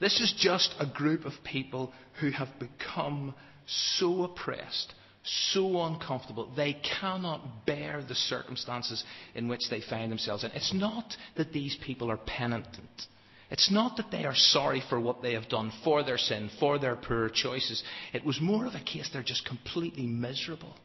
This 0.02 0.20
is 0.20 0.36
just 0.38 0.76
a 0.78 0.86
group 0.86 1.24
of 1.24 1.32
people 1.46 1.94
who 2.20 2.32
have 2.32 2.50
become 2.60 3.34
so 3.66 4.24
oppressed, 4.24 4.94
so 5.26 5.82
uncomfortable, 5.82 6.52
they 6.56 6.78
cannot 7.00 7.66
bear 7.66 8.04
the 8.08 8.16
circumstances 8.16 9.04
in 9.34 9.48
which 9.48 9.70
they 9.70 9.82
find 9.82 10.12
themselves 10.12 10.44
in. 10.44 10.52
It's 10.52 10.74
not 10.74 11.16
that 11.36 11.52
these 11.52 11.78
people 11.84 12.12
are 12.12 12.20
penitent. 12.26 13.08
It's 13.50 13.72
not 13.72 13.98
that 13.98 14.12
they 14.12 14.26
are 14.26 14.36
sorry 14.36 14.84
for 14.90 15.00
what 15.00 15.22
they 15.22 15.34
have 15.34 15.50
done, 15.50 15.72
for 15.84 16.04
their 16.04 16.18
sin, 16.18 16.50
for 16.60 16.80
their 16.80 16.96
poor 16.96 17.30
choices. 17.30 17.84
It 18.14 18.26
was 18.26 18.40
more 18.42 18.66
of 18.66 18.74
a 18.74 18.84
case 18.84 19.10
they're 19.12 19.24
just 19.24 19.46
completely 19.46 20.06
miserable. 20.06 20.76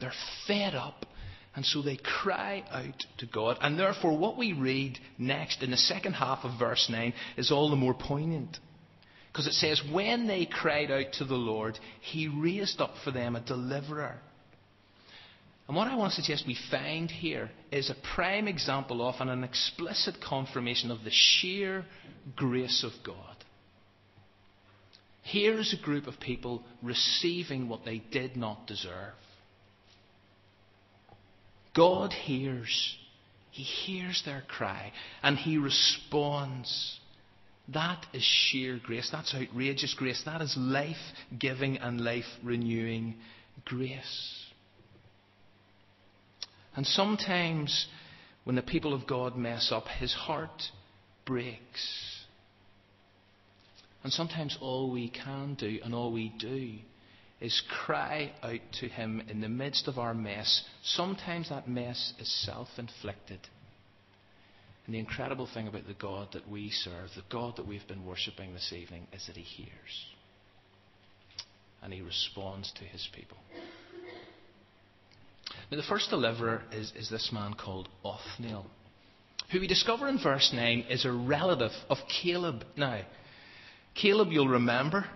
They're 0.00 0.12
fed 0.46 0.74
up. 0.74 1.06
And 1.54 1.64
so 1.64 1.82
they 1.82 1.96
cry 1.96 2.62
out 2.70 3.04
to 3.18 3.26
God. 3.26 3.58
And 3.60 3.78
therefore, 3.78 4.16
what 4.16 4.38
we 4.38 4.52
read 4.52 4.98
next 5.18 5.62
in 5.62 5.72
the 5.72 5.76
second 5.76 6.12
half 6.12 6.44
of 6.44 6.58
verse 6.58 6.86
9 6.88 7.12
is 7.36 7.50
all 7.50 7.70
the 7.70 7.76
more 7.76 7.94
poignant. 7.94 8.56
Because 9.32 9.46
it 9.46 9.52
says, 9.52 9.82
When 9.90 10.26
they 10.26 10.46
cried 10.46 10.90
out 10.90 11.12
to 11.14 11.24
the 11.24 11.34
Lord, 11.34 11.78
He 12.00 12.28
raised 12.28 12.80
up 12.80 12.94
for 13.04 13.10
them 13.10 13.36
a 13.36 13.40
deliverer. 13.40 14.18
And 15.68 15.76
what 15.76 15.86
I 15.86 15.94
want 15.94 16.12
to 16.12 16.20
suggest 16.20 16.48
we 16.48 16.58
find 16.68 17.08
here 17.08 17.48
is 17.70 17.90
a 17.90 18.14
prime 18.16 18.48
example 18.48 19.08
of 19.08 19.14
and 19.20 19.30
an 19.30 19.44
explicit 19.44 20.16
confirmation 20.20 20.90
of 20.90 21.04
the 21.04 21.12
sheer 21.12 21.84
grace 22.34 22.84
of 22.84 22.90
God. 23.06 23.36
Here 25.22 25.58
is 25.58 25.72
a 25.72 25.84
group 25.84 26.08
of 26.08 26.18
people 26.18 26.64
receiving 26.82 27.68
what 27.68 27.84
they 27.84 28.02
did 28.10 28.36
not 28.36 28.66
deserve. 28.66 29.14
God 31.76 32.12
hears. 32.12 32.96
He 33.52 33.62
hears 33.62 34.22
their 34.24 34.42
cry 34.48 34.92
and 35.22 35.36
He 35.36 35.56
responds. 35.56 36.99
That 37.72 38.04
is 38.12 38.22
sheer 38.22 38.80
grace. 38.82 39.10
That's 39.10 39.34
outrageous 39.34 39.94
grace. 39.94 40.22
That 40.24 40.42
is 40.42 40.56
life 40.58 40.96
giving 41.38 41.78
and 41.78 42.00
life 42.00 42.24
renewing 42.42 43.16
grace. 43.64 44.44
And 46.74 46.86
sometimes 46.86 47.86
when 48.44 48.56
the 48.56 48.62
people 48.62 48.92
of 48.94 49.06
God 49.06 49.36
mess 49.36 49.70
up, 49.70 49.86
His 49.86 50.12
heart 50.12 50.62
breaks. 51.24 52.24
And 54.02 54.12
sometimes 54.12 54.56
all 54.60 54.90
we 54.90 55.08
can 55.10 55.54
do 55.54 55.78
and 55.84 55.94
all 55.94 56.12
we 56.12 56.32
do 56.38 56.72
is 57.40 57.62
cry 57.84 58.32
out 58.42 58.60
to 58.80 58.88
Him 58.88 59.22
in 59.28 59.40
the 59.40 59.48
midst 59.48 59.88
of 59.88 59.98
our 59.98 60.14
mess. 60.14 60.64
Sometimes 60.82 61.50
that 61.50 61.68
mess 61.68 62.14
is 62.18 62.44
self 62.44 62.68
inflicted. 62.78 63.40
And 64.90 64.94
the 64.96 64.98
incredible 64.98 65.46
thing 65.46 65.68
about 65.68 65.86
the 65.86 65.94
God 65.94 66.30
that 66.32 66.48
we 66.50 66.68
serve, 66.70 67.10
the 67.14 67.22
God 67.30 67.54
that 67.58 67.68
we've 67.68 67.86
been 67.86 68.04
worshipping 68.04 68.52
this 68.52 68.72
evening, 68.76 69.06
is 69.12 69.24
that 69.28 69.36
He 69.36 69.42
hears. 69.42 69.70
And 71.80 71.92
He 71.92 72.00
responds 72.00 72.72
to 72.72 72.82
His 72.82 73.08
people. 73.14 73.36
Now, 75.70 75.76
the 75.76 75.84
first 75.84 76.10
deliverer 76.10 76.62
is, 76.72 76.92
is 76.96 77.08
this 77.08 77.30
man 77.32 77.54
called 77.54 77.88
Othniel, 78.04 78.66
who 79.52 79.60
we 79.60 79.68
discover 79.68 80.08
in 80.08 80.18
verse 80.20 80.50
9 80.52 80.86
is 80.90 81.04
a 81.04 81.12
relative 81.12 81.70
of 81.88 81.98
Caleb. 82.20 82.64
Now, 82.76 83.02
Caleb, 83.94 84.32
you'll 84.32 84.48
remember, 84.48 85.06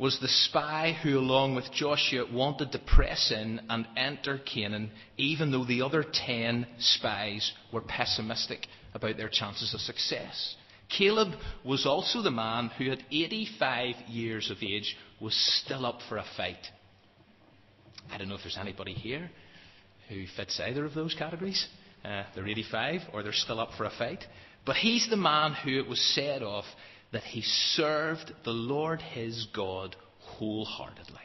was 0.00 0.18
the 0.18 0.28
spy 0.28 0.96
who, 1.02 1.18
along 1.18 1.54
with 1.54 1.70
Joshua, 1.72 2.24
wanted 2.32 2.72
to 2.72 2.78
press 2.78 3.30
in 3.30 3.60
and 3.68 3.86
enter 3.98 4.38
Canaan, 4.38 4.90
even 5.18 5.52
though 5.52 5.66
the 5.66 5.82
other 5.82 6.02
ten 6.02 6.66
spies 6.78 7.52
were 7.70 7.82
pessimistic 7.82 8.66
about 8.94 9.18
their 9.18 9.28
chances 9.28 9.74
of 9.74 9.80
success. 9.80 10.56
Caleb 10.88 11.34
was 11.66 11.84
also 11.84 12.22
the 12.22 12.30
man 12.30 12.70
who, 12.78 12.90
at 12.90 13.02
85 13.10 13.96
years 14.08 14.50
of 14.50 14.56
age, 14.62 14.96
was 15.20 15.34
still 15.62 15.84
up 15.84 16.00
for 16.08 16.16
a 16.16 16.24
fight. 16.34 16.66
I 18.10 18.16
don't 18.16 18.30
know 18.30 18.36
if 18.36 18.42
there's 18.42 18.58
anybody 18.58 18.94
here 18.94 19.30
who 20.08 20.24
fits 20.34 20.58
either 20.60 20.86
of 20.86 20.94
those 20.94 21.14
categories. 21.14 21.68
Uh, 22.02 22.24
they're 22.34 22.48
85 22.48 23.02
or 23.12 23.22
they're 23.22 23.32
still 23.34 23.60
up 23.60 23.72
for 23.76 23.84
a 23.84 23.90
fight. 23.90 24.24
But 24.64 24.76
he's 24.76 25.08
the 25.10 25.16
man 25.16 25.52
who 25.52 25.78
it 25.78 25.86
was 25.86 26.00
said 26.14 26.42
of 26.42 26.64
that 27.12 27.22
he 27.22 27.42
served 27.42 28.32
the 28.44 28.50
Lord 28.50 29.02
his 29.02 29.46
God 29.54 29.96
wholeheartedly. 30.20 31.20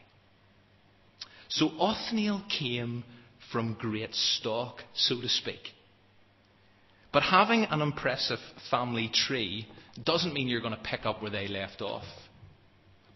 So 1.50 1.70
Othniel 1.80 2.44
came 2.50 3.04
from 3.52 3.78
great 3.80 4.14
stock, 4.14 4.82
so 4.94 5.22
to 5.22 5.30
speak. 5.30 5.60
But 7.14 7.24
having 7.24 7.64
an 7.66 7.82
impressive 7.82 8.40
family 8.70 9.10
tree 9.14 9.68
doesn't 10.04 10.34
mean 10.34 10.48
you're 10.48 10.62
going 10.62 10.76
to 10.76 10.84
pick 10.84 11.06
up 11.06 11.22
where 11.22 11.32
they 11.32 11.48
left 11.48 11.82
off. 11.82 12.04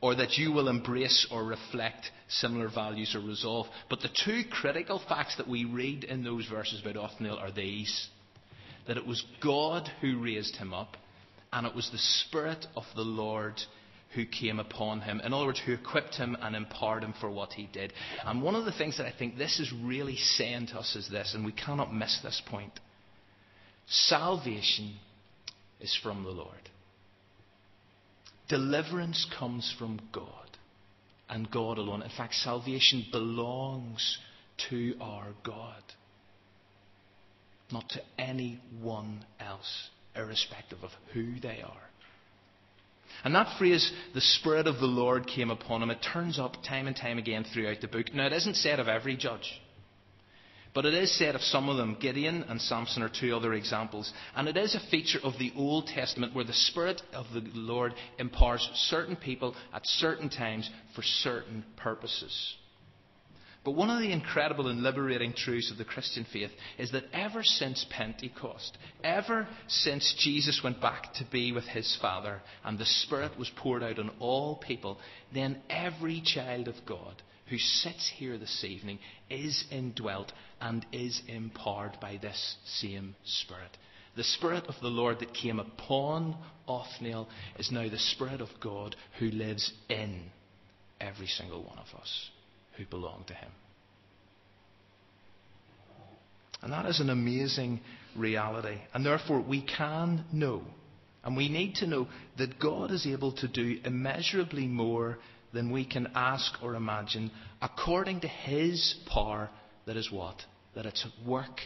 Or 0.02 0.16
that 0.16 0.38
you 0.38 0.54
will 0.54 0.70
embrace 0.70 1.28
or 1.30 1.44
reflect 1.44 2.10
similar 2.30 2.70
values 2.70 3.14
or 3.14 3.20
resolve. 3.20 3.68
But 3.90 4.00
the 4.00 4.08
two 4.24 4.44
critical 4.50 5.02
facts 5.10 5.36
that 5.36 5.50
we 5.50 5.66
read 5.66 6.06
in 6.06 6.24
those 6.24 6.48
verses 6.48 6.82
about 6.82 6.96
Othniel 6.96 7.38
are 7.38 7.52
these 7.52 8.08
that 8.88 8.98
it 8.98 9.06
was 9.06 9.24
God 9.44 9.88
who 10.02 10.24
raised 10.24 10.56
him 10.56 10.74
up, 10.74 10.96
and 11.52 11.66
it 11.66 11.76
was 11.76 11.90
the 11.92 11.98
Spirit 11.98 12.66
of 12.76 12.84
the 12.96 13.02
Lord 13.02 13.62
who 14.16 14.26
came 14.26 14.60
upon 14.60 15.02
him. 15.02 15.22
In 15.24 15.34
other 15.34 15.46
words, 15.46 15.62
who 15.64 15.74
equipped 15.74 16.16
him 16.16 16.36
and 16.42 16.56
empowered 16.56 17.04
him 17.04 17.14
for 17.20 17.30
what 17.30 17.54
he 17.54 17.70
did. 17.72 17.94
And 18.26 18.42
one 18.42 18.56
of 18.56 18.66
the 18.66 18.72
things 18.72 18.98
that 18.98 19.06
I 19.06 19.14
think 19.18 19.38
this 19.38 19.60
is 19.60 19.72
really 19.84 20.16
saying 20.16 20.68
to 20.68 20.80
us 20.80 20.96
is 20.96 21.10
this, 21.10 21.34
and 21.36 21.46
we 21.46 21.52
cannot 21.52 21.94
miss 21.94 22.20
this 22.24 22.42
point 22.48 22.80
salvation 23.88 24.96
is 25.80 25.98
from 26.04 26.24
the 26.24 26.30
Lord. 26.30 26.70
Deliverance 28.48 29.28
comes 29.38 29.74
from 29.78 30.00
God 30.12 30.32
and 31.30 31.50
God 31.52 31.78
alone. 31.78 32.02
In 32.02 32.10
fact, 32.10 32.36
salvation 32.36 33.06
belongs 33.12 34.18
to 34.70 34.96
our 35.00 35.28
God. 35.44 35.84
not 37.72 37.88
to 37.90 38.02
anyone 38.18 39.24
else, 39.40 39.90
irrespective 40.20 40.84
of 40.84 40.92
who 41.14 41.40
they 41.40 41.62
are. 41.62 41.90
And 43.24 43.36
that 43.36 43.58
phrase, 43.58 43.92
the 44.14 44.22
Spirit 44.22 44.68
of 44.68 44.80
the 44.80 44.86
Lord 44.86 45.28
came 45.28 45.52
upon 45.52 45.84
him, 45.84 45.90
it 45.90 46.06
turns 46.14 46.40
up 46.40 46.56
time 46.68 46.88
and 46.88 46.96
time 46.96 47.18
again 47.18 47.44
throughout 47.44 47.82
the 47.82 47.88
book. 47.88 48.14
Now, 48.14 48.28
it 48.28 48.34
isn't 48.34 48.56
said 48.56 48.80
of 48.80 48.88
every 48.88 49.18
judge, 49.18 49.60
but 50.74 50.86
it 50.86 50.94
is 50.94 51.18
said 51.18 51.36
of 51.36 51.42
some 51.42 51.68
of 51.68 51.78
them. 51.78 51.98
Gideon 52.00 52.46
and 52.48 52.62
Samson 52.62 53.04
are 53.04 53.10
two 53.10 53.36
other 53.36 53.54
examples. 53.54 54.14
And 54.36 54.48
it 54.48 54.56
is 54.56 54.76
a 54.76 54.90
feature 54.92 55.20
of 55.24 55.34
the 55.38 55.52
Old 55.58 55.88
Testament 55.88 56.34
where 56.34 56.46
the 56.46 56.54
Spirit 56.54 57.02
of 57.12 57.26
the 57.34 57.44
Lord 57.54 57.94
empowers 58.20 58.70
certain 58.76 59.16
people 59.16 59.56
at 59.74 59.86
certain 59.86 60.30
times 60.30 60.70
for 60.96 61.02
certain 61.02 61.66
purposes. 61.76 62.56
But 63.66 63.72
one 63.72 63.90
of 63.90 64.00
the 64.00 64.12
incredible 64.12 64.70
and 64.70 64.84
liberating 64.84 65.34
truths 65.34 65.70
of 65.70 65.78
the 65.78 65.84
Christian 65.84 66.26
faith 66.32 66.52
is 66.78 66.92
that 66.92 67.04
ever 67.12 67.44
since 67.44 67.86
Pentecost, 67.90 68.78
ever 69.04 69.48
since 69.68 70.16
Jesus 70.18 70.62
went 70.64 70.80
back 70.80 71.14
to 71.16 71.26
be 71.30 71.52
with 71.52 71.66
his 71.66 71.98
Father 72.02 72.42
and 72.64 72.78
the 72.80 72.86
Spirit 72.86 73.38
was 73.38 73.52
poured 73.58 73.84
out 73.84 74.00
on 74.00 74.12
all 74.20 74.56
people, 74.56 74.98
then 75.34 75.62
every 75.70 76.22
child 76.22 76.70
of 76.70 76.76
God 76.86 77.22
who 77.50 77.58
sits 77.58 78.10
here 78.16 78.38
this 78.38 78.64
evening 78.64 79.00
is 79.30 79.66
indwelt 79.72 80.32
and 80.62 80.86
is 80.94 81.22
empowered 81.28 81.98
by 82.00 82.18
this 82.22 82.56
same 82.80 83.16
Spirit. 83.26 83.78
The 84.16 84.24
Spirit 84.24 84.68
of 84.68 84.76
the 84.82 84.88
Lord 84.88 85.20
that 85.20 85.34
came 85.34 85.60
upon 85.60 86.38
Othniel 86.68 87.28
is 87.58 87.72
now 87.72 87.90
the 87.90 88.00
Spirit 88.00 88.40
of 88.40 88.50
God 88.62 88.96
who 89.20 89.28
lives 89.28 89.74
in 89.90 90.30
every 91.02 91.28
single 91.28 91.64
one 91.64 91.78
of 91.78 92.00
us 92.00 92.30
who 92.80 92.86
belong 92.86 93.24
to 93.28 93.34
Him. 93.34 93.52
And 96.62 96.74
that 96.74 96.86
is 96.88 97.00
an 97.00 97.10
amazing 97.10 97.82
reality. 98.16 98.78
And 98.94 99.06
therefore, 99.06 99.42
we 99.42 99.62
can 99.62 100.26
know, 100.34 100.62
and 101.24 101.38
we 101.38 101.50
need 101.50 101.76
to 101.76 101.88
know, 101.88 102.08
that 102.38 102.60
God 102.60 102.92
is 102.92 103.06
able 103.06 103.34
to 103.34 103.48
do 103.48 103.80
immeasurably 103.84 104.68
more 104.68 105.20
than 105.54 105.72
we 105.72 105.86
can 105.86 106.08
ask 106.16 106.54
or 106.62 106.76
imagine, 106.76 107.32
according 107.62 108.22
to 108.22 108.28
His 108.28 108.96
power 109.08 109.50
that 109.86 109.98
is 109.98 110.12
what? 110.12 110.36
That 110.76 110.86
it's 110.86 111.06
at 111.06 111.28
work 111.28 111.62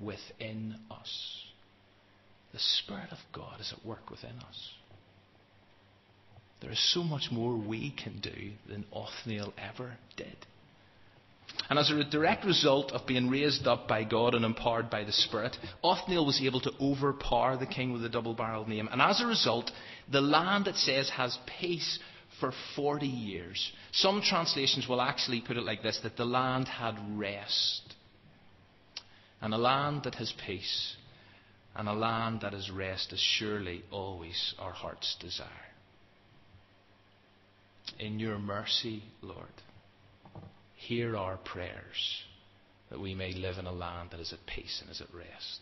within 0.00 0.76
us. 0.90 1.40
The 2.52 2.60
Spirit 2.60 3.10
of 3.10 3.18
God 3.32 3.60
is 3.60 3.74
at 3.76 3.84
work 3.84 4.10
within 4.10 4.36
us. 4.46 4.70
There 6.60 6.70
is 6.70 6.94
so 6.94 7.02
much 7.02 7.28
more 7.32 7.56
we 7.56 7.90
can 7.90 8.20
do 8.20 8.52
than 8.68 8.84
Othniel 8.92 9.52
ever 9.58 9.96
did. 10.16 10.36
And 11.70 11.78
as 11.78 11.90
a 11.90 12.04
direct 12.04 12.44
result 12.44 12.92
of 12.92 13.06
being 13.06 13.30
raised 13.30 13.66
up 13.66 13.88
by 13.88 14.04
God 14.04 14.34
and 14.34 14.44
empowered 14.44 14.90
by 14.90 15.04
the 15.04 15.12
Spirit, 15.12 15.56
Othniel 15.82 16.26
was 16.26 16.40
able 16.42 16.60
to 16.60 16.72
overpower 16.80 17.56
the 17.56 17.66
king 17.66 17.92
with 17.92 18.02
the 18.02 18.08
double 18.08 18.34
barreled 18.34 18.68
name. 18.68 18.88
And 18.92 19.00
as 19.00 19.20
a 19.20 19.26
result, 19.26 19.70
the 20.10 20.20
land, 20.20 20.68
it 20.68 20.76
says, 20.76 21.08
has 21.10 21.38
peace 21.60 21.98
for 22.38 22.52
40 22.76 23.06
years. 23.06 23.72
Some 23.92 24.20
translations 24.20 24.86
will 24.88 25.00
actually 25.00 25.40
put 25.40 25.56
it 25.56 25.64
like 25.64 25.82
this 25.82 25.98
that 26.02 26.16
the 26.16 26.26
land 26.26 26.68
had 26.68 26.96
rest. 27.16 27.94
And 29.40 29.54
a 29.54 29.58
land 29.58 30.02
that 30.04 30.16
has 30.16 30.32
peace 30.46 30.96
and 31.74 31.88
a 31.88 31.94
land 31.94 32.42
that 32.42 32.52
has 32.52 32.70
rest 32.70 33.12
is 33.12 33.20
surely 33.20 33.82
always 33.90 34.54
our 34.58 34.72
heart's 34.72 35.16
desire. 35.18 35.48
In 37.98 38.18
your 38.18 38.38
mercy, 38.38 39.02
Lord 39.22 39.48
hear 40.86 41.16
our 41.16 41.36
prayers 41.38 42.22
that 42.90 43.00
we 43.00 43.14
may 43.14 43.32
live 43.32 43.58
in 43.58 43.66
a 43.66 43.72
land 43.72 44.10
that 44.10 44.20
is 44.20 44.32
at 44.32 44.46
peace 44.46 44.80
and 44.80 44.90
is 44.90 45.00
at 45.00 45.12
rest. 45.14 45.60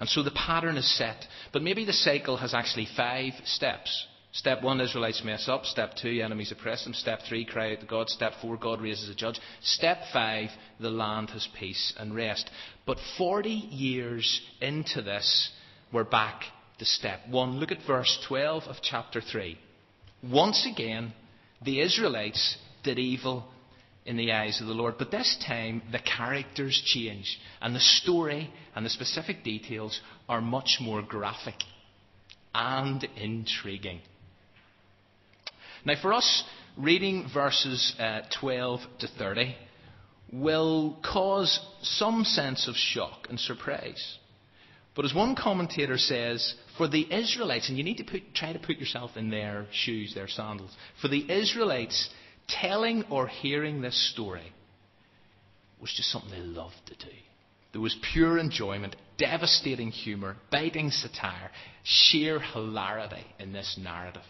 And 0.00 0.08
so 0.08 0.22
the 0.22 0.30
pattern 0.30 0.76
is 0.76 0.96
set, 0.96 1.26
but 1.52 1.62
maybe 1.62 1.84
the 1.84 1.92
cycle 1.92 2.36
has 2.36 2.54
actually 2.54 2.86
five 2.96 3.32
steps. 3.44 4.06
Step 4.32 4.62
one, 4.62 4.80
Israelites 4.80 5.22
mess 5.24 5.48
up. 5.48 5.64
Step 5.64 5.94
two, 6.00 6.20
enemies 6.22 6.52
oppress 6.52 6.84
them. 6.84 6.94
Step 6.94 7.20
three, 7.28 7.44
cry 7.44 7.72
out 7.72 7.80
to 7.80 7.86
God. 7.86 8.08
Step 8.08 8.32
four, 8.40 8.56
God 8.56 8.80
raises 8.80 9.08
a 9.08 9.14
judge. 9.14 9.40
Step 9.62 9.98
five, 10.12 10.50
the 10.78 10.90
land 10.90 11.30
has 11.30 11.48
peace 11.58 11.92
and 11.98 12.14
rest. 12.14 12.48
But 12.86 12.98
40 13.16 13.48
years 13.48 14.40
into 14.60 15.02
this, 15.02 15.50
we're 15.92 16.04
back 16.04 16.42
to 16.78 16.84
step 16.84 17.20
one. 17.28 17.58
Look 17.58 17.72
at 17.72 17.86
verse 17.86 18.18
12 18.28 18.64
of 18.64 18.76
chapter 18.82 19.20
3. 19.20 19.58
Once 20.22 20.68
again, 20.70 21.12
the 21.64 21.80
Israelites 21.80 22.56
did 22.84 22.98
evil 22.98 23.46
in 24.08 24.16
the 24.16 24.32
eyes 24.32 24.60
of 24.60 24.66
the 24.66 24.72
Lord. 24.72 24.94
But 24.98 25.10
this 25.10 25.36
time, 25.46 25.82
the 25.92 25.98
characters 25.98 26.82
change, 26.84 27.38
and 27.60 27.76
the 27.76 27.80
story 27.80 28.50
and 28.74 28.84
the 28.84 28.90
specific 28.90 29.44
details 29.44 30.00
are 30.28 30.40
much 30.40 30.78
more 30.80 31.02
graphic 31.02 31.56
and 32.54 33.04
intriguing. 33.16 34.00
Now, 35.84 35.94
for 36.00 36.14
us, 36.14 36.44
reading 36.78 37.28
verses 37.32 37.94
uh, 37.98 38.20
12 38.40 38.80
to 39.00 39.08
30 39.08 39.54
will 40.32 40.98
cause 41.04 41.60
some 41.82 42.24
sense 42.24 42.66
of 42.66 42.76
shock 42.76 43.26
and 43.28 43.38
surprise. 43.38 44.18
But 44.96 45.04
as 45.04 45.14
one 45.14 45.36
commentator 45.36 45.98
says, 45.98 46.54
for 46.78 46.88
the 46.88 47.06
Israelites, 47.14 47.68
and 47.68 47.76
you 47.76 47.84
need 47.84 47.98
to 47.98 48.04
put, 48.04 48.34
try 48.34 48.52
to 48.52 48.58
put 48.58 48.78
yourself 48.78 49.12
in 49.16 49.30
their 49.30 49.66
shoes, 49.70 50.14
their 50.14 50.28
sandals, 50.28 50.74
for 51.00 51.08
the 51.08 51.30
Israelites, 51.30 52.08
telling 52.48 53.04
or 53.10 53.28
hearing 53.28 53.80
this 53.80 54.10
story 54.12 54.52
was 55.80 55.92
just 55.94 56.10
something 56.10 56.30
they 56.30 56.38
loved 56.38 56.80
to 56.86 56.94
do. 56.94 57.12
There 57.72 57.80
was 57.80 57.96
pure 58.12 58.38
enjoyment, 58.38 58.96
devastating 59.18 59.90
humour, 59.90 60.36
biting 60.50 60.90
satire, 60.90 61.50
sheer 61.84 62.40
hilarity 62.40 63.24
in 63.38 63.52
this 63.52 63.78
narrative. 63.80 64.22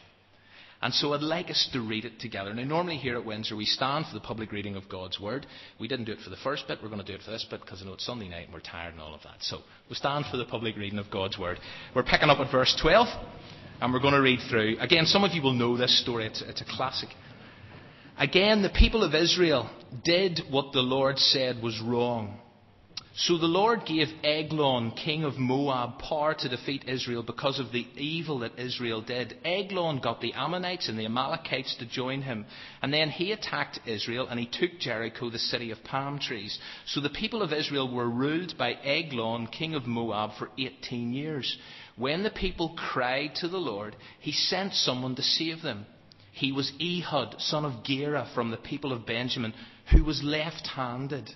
And 0.81 0.95
so 0.95 1.13
I'd 1.13 1.23
like 1.23 1.51
us 1.51 1.69
to 1.73 1.81
read 1.81 2.05
it 2.05 2.21
together. 2.21 2.55
Now, 2.55 2.63
normally 2.63 2.99
here 2.99 3.17
at 3.17 3.25
Windsor, 3.25 3.57
we 3.57 3.65
stand 3.65 4.07
for 4.07 4.15
the 4.15 4.21
public 4.21 4.53
reading 4.53 4.77
of 4.77 4.89
God's 4.89 5.19
Word. 5.19 5.45
We 5.81 5.89
didn't 5.89 6.05
do 6.05 6.13
it 6.13 6.21
for 6.21 6.31
the 6.31 6.37
first 6.37 6.69
bit, 6.69 6.79
we're 6.81 6.89
going 6.89 7.05
to 7.05 7.07
do 7.07 7.15
it 7.15 7.23
for 7.23 7.33
this 7.33 7.45
bit 7.51 7.61
because 7.61 7.83
I 7.83 7.85
know 7.85 7.95
it's 7.95 8.07
Sunday 8.07 8.29
night 8.29 8.45
and 8.45 8.55
we're 8.55 8.61
tired 8.61 8.93
and 8.93 9.03
all 9.03 9.15
of 9.15 9.23
that. 9.23 9.37
So 9.41 9.59
we 9.89 9.97
stand 9.97 10.27
for 10.31 10.37
the 10.37 10.45
public 10.45 10.77
reading 10.77 11.01
of 11.01 11.11
God's 11.11 11.37
Word. 11.37 11.59
We're 11.97 12.05
picking 12.05 12.31
up 12.31 12.39
at 12.39 12.53
verse 12.53 12.77
12 12.81 13.09
and 13.81 13.93
we're 13.93 14.01
going 14.01 14.15
to 14.15 14.21
read 14.21 14.39
through. 14.49 14.77
Again, 14.79 15.07
some 15.07 15.25
of 15.25 15.33
you 15.33 15.43
will 15.43 15.53
know 15.53 15.77
this 15.77 16.01
story, 16.01 16.27
it's, 16.27 16.43
it's 16.43 16.61
a 16.61 16.65
classic. 16.65 17.09
Again, 18.19 18.63
the 18.63 18.69
people 18.69 19.05
of 19.05 19.15
Israel 19.15 19.71
did 20.05 20.43
what 20.51 20.73
the 20.73 20.83
Lord 20.83 21.19
said 21.19 21.63
was 21.63 21.81
wrong. 21.81 22.41
So 23.15 23.39
the 23.39 23.47
Lord 23.47 23.85
gave 23.85 24.09
Eglon, 24.25 24.91
king 24.93 25.23
of 25.23 25.39
Moab, 25.39 26.01
power 26.01 26.35
to 26.35 26.49
defeat 26.49 26.89
Israel 26.89 27.23
because 27.23 27.61
of 27.61 27.71
the 27.71 27.87
evil 27.97 28.41
that 28.41 28.59
Israel 28.59 29.03
did. 29.03 29.37
Eglon 29.45 30.01
got 30.01 30.21
the 30.21 30.35
Ammonites 30.35 30.89
and 30.89 30.99
the 30.99 31.05
Amalekites 31.05 31.77
to 31.77 31.87
join 31.87 32.23
him. 32.23 32.47
And 32.83 32.93
then 32.93 33.11
he 33.11 33.31
attacked 33.31 33.81
Israel 33.87 34.27
and 34.29 34.41
he 34.41 34.47
took 34.47 34.81
Jericho, 34.81 35.31
the 35.31 35.39
city 35.39 35.71
of 35.71 35.85
palm 35.85 36.19
trees. 36.19 36.59
So 36.87 37.01
the 37.01 37.11
people 37.11 37.43
of 37.43 37.53
Israel 37.53 37.93
were 37.93 38.11
ruled 38.11 38.59
by 38.59 38.75
Eglon, 38.75 39.47
king 39.47 39.75
of 39.75 39.87
Moab, 39.87 40.33
for 40.39 40.51
18 40.59 41.13
years. 41.13 41.57
When 41.97 42.25
the 42.25 42.31
people 42.31 42.77
cried 42.77 43.37
to 43.37 43.49
the 43.49 43.59
Lord, 43.59 43.95
he 44.19 44.33
sent 44.33 44.75
someone 44.75 45.15
to 45.17 45.23
save 45.23 45.63
them. 45.63 45.87
He 46.39 46.53
was 46.53 46.73
Ehud, 46.81 47.35
son 47.41 47.65
of 47.65 47.83
Gera, 47.83 48.29
from 48.33 48.51
the 48.51 48.57
people 48.57 48.93
of 48.93 49.05
Benjamin, 49.05 49.53
who 49.91 50.05
was 50.05 50.23
left 50.23 50.69
handed. 50.69 51.35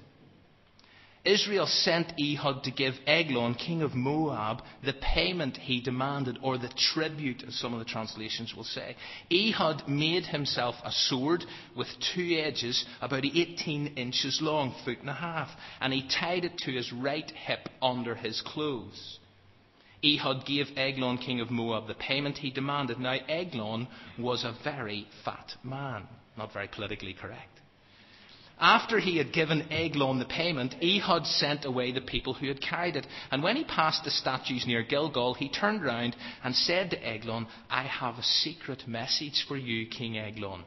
Israel 1.24 1.66
sent 1.66 2.12
Ehud 2.20 2.62
to 2.62 2.70
give 2.70 2.94
Eglon, 3.06 3.54
king 3.54 3.82
of 3.82 3.96
Moab, 3.96 4.62
the 4.84 4.92
payment 4.92 5.56
he 5.56 5.80
demanded, 5.80 6.38
or 6.40 6.56
the 6.56 6.72
tribute, 6.94 7.42
as 7.42 7.58
some 7.58 7.72
of 7.72 7.80
the 7.80 7.84
translations 7.84 8.54
will 8.54 8.64
say. 8.64 8.94
Ehud 9.32 9.88
made 9.88 10.26
himself 10.26 10.76
a 10.84 10.92
sword 10.92 11.44
with 11.76 11.88
two 12.14 12.40
edges, 12.40 12.84
about 13.00 13.24
18 13.24 13.94
inches 13.96 14.40
long, 14.40 14.72
foot 14.84 15.00
and 15.00 15.10
a 15.10 15.14
half, 15.14 15.48
and 15.80 15.92
he 15.92 16.08
tied 16.08 16.44
it 16.44 16.58
to 16.58 16.70
his 16.70 16.92
right 16.92 17.30
hip 17.30 17.68
under 17.80 18.14
his 18.14 18.40
clothes. 18.40 19.18
Ehud 20.04 20.44
gave 20.44 20.76
Eglon, 20.76 21.18
king 21.18 21.40
of 21.40 21.50
Moab, 21.50 21.86
the 21.86 21.94
payment 21.94 22.38
he 22.38 22.50
demanded. 22.50 22.98
Now, 22.98 23.18
Eglon 23.28 23.86
was 24.18 24.44
a 24.44 24.56
very 24.64 25.06
fat 25.24 25.54
man, 25.62 26.08
not 26.36 26.52
very 26.52 26.68
politically 26.68 27.14
correct. 27.14 27.60
After 28.60 28.98
he 29.00 29.16
had 29.16 29.32
given 29.32 29.72
Eglon 29.72 30.18
the 30.18 30.24
payment, 30.24 30.76
Ehud 30.82 31.26
sent 31.26 31.64
away 31.64 31.90
the 31.90 32.00
people 32.00 32.34
who 32.34 32.46
had 32.46 32.60
carried 32.60 32.96
it. 32.96 33.06
And 33.30 33.42
when 33.42 33.56
he 33.56 33.64
passed 33.64 34.04
the 34.04 34.10
statues 34.10 34.66
near 34.66 34.82
Gilgal, 34.82 35.34
he 35.34 35.48
turned 35.48 35.82
round 35.82 36.14
and 36.44 36.54
said 36.54 36.90
to 36.90 37.04
Eglon, 37.04 37.46
I 37.70 37.84
have 37.84 38.18
a 38.18 38.22
secret 38.22 38.86
message 38.86 39.44
for 39.48 39.56
you, 39.56 39.86
King 39.86 40.18
Eglon. 40.18 40.64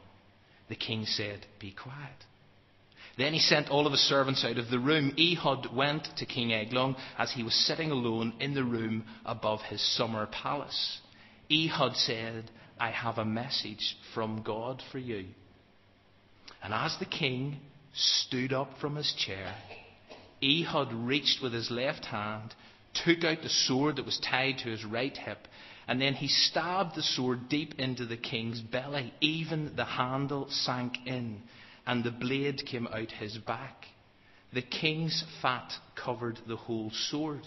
The 0.68 0.76
king 0.76 1.06
said, 1.06 1.46
Be 1.60 1.72
quiet. 1.72 2.26
Then 3.18 3.34
he 3.34 3.40
sent 3.40 3.70
all 3.70 3.86
of 3.86 3.94
his 3.94 4.02
servants 4.02 4.44
out 4.44 4.58
of 4.58 4.70
the 4.70 4.80
room. 4.80 5.16
Ehud 5.18 5.74
went 5.74 6.08
to 6.18 6.26
King 6.26 6.52
Eglon 6.52 6.96
as 7.18 7.32
he 7.32 7.44
was 7.44 7.54
sitting 7.54 7.92
alone 7.92 8.34
in 8.40 8.54
the 8.54 8.64
room 8.64 9.06
above 9.26 9.62
his 9.62 9.82
summer 9.96 10.26
palace. 10.26 11.00
Ehud 11.50 11.96
said, 11.96 12.52
I 12.80 12.92
have 12.92 13.18
a 13.18 13.26
message 13.26 13.96
from 14.14 14.42
God 14.42 14.84
for 14.92 15.00
you. 15.00 15.28
And 16.62 16.74
as 16.74 16.98
the 16.98 17.06
king 17.06 17.60
stood 17.94 18.52
up 18.52 18.78
from 18.82 18.96
his 18.96 19.14
chair, 19.14 19.56
Ehud 20.44 20.92
reached 20.92 21.42
with 21.42 21.54
his 21.54 21.72
left 21.72 22.06
hand, 22.06 22.54
took 23.06 23.24
out 23.24 23.42
the 23.42 23.50
sword 23.50 23.96
that 23.96 24.06
was 24.06 24.20
tied 24.20 24.58
to 24.60 24.70
his 24.70 24.84
right 24.84 25.16
hip, 25.16 25.48
and 25.88 26.02
then 26.02 26.16
he 26.16 26.28
stabbed 26.28 26.96
the 26.96 27.04
sword 27.04 27.48
deep 27.48 27.76
into 27.78 28.06
the 28.06 28.18
king's 28.18 28.60
belly. 28.60 29.14
Even 29.22 29.76
the 29.76 29.86
handle 29.86 30.48
sank 30.50 30.98
in, 31.06 31.44
and 31.86 32.04
the 32.04 32.12
blade 32.12 32.66
came 32.66 32.88
out 32.88 33.12
his 33.12 33.38
back. 33.38 33.86
The 34.54 34.62
king's 34.62 35.24
fat 35.42 35.72
covered 35.96 36.40
the 36.48 36.56
whole 36.56 36.92
sword. 36.92 37.42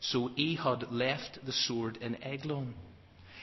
So 0.00 0.30
Ehud 0.38 0.92
left 0.92 1.38
the 1.44 1.52
sword 1.52 1.98
in 1.98 2.22
Eglon. 2.22 2.74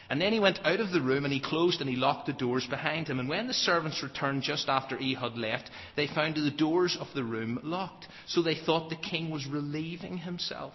And 0.09 0.19
then 0.19 0.33
he 0.33 0.39
went 0.39 0.59
out 0.65 0.79
of 0.79 0.91
the 0.91 1.01
room 1.01 1.23
and 1.23 1.33
he 1.33 1.39
closed 1.39 1.81
and 1.81 1.89
he 1.89 1.95
locked 1.95 2.25
the 2.25 2.33
doors 2.33 2.65
behind 2.67 3.07
him. 3.07 3.19
And 3.19 3.29
when 3.29 3.47
the 3.47 3.53
servants 3.53 4.01
returned 4.01 4.41
just 4.41 4.67
after 4.67 4.97
Ehud 4.97 5.37
left, 5.37 5.69
they 5.95 6.07
found 6.07 6.35
the 6.35 6.49
doors 6.49 6.97
of 6.99 7.07
the 7.13 7.23
room 7.23 7.59
locked. 7.61 8.07
So 8.27 8.41
they 8.41 8.55
thought 8.55 8.89
the 8.89 8.95
king 8.95 9.29
was 9.29 9.45
relieving 9.45 10.17
himself. 10.17 10.73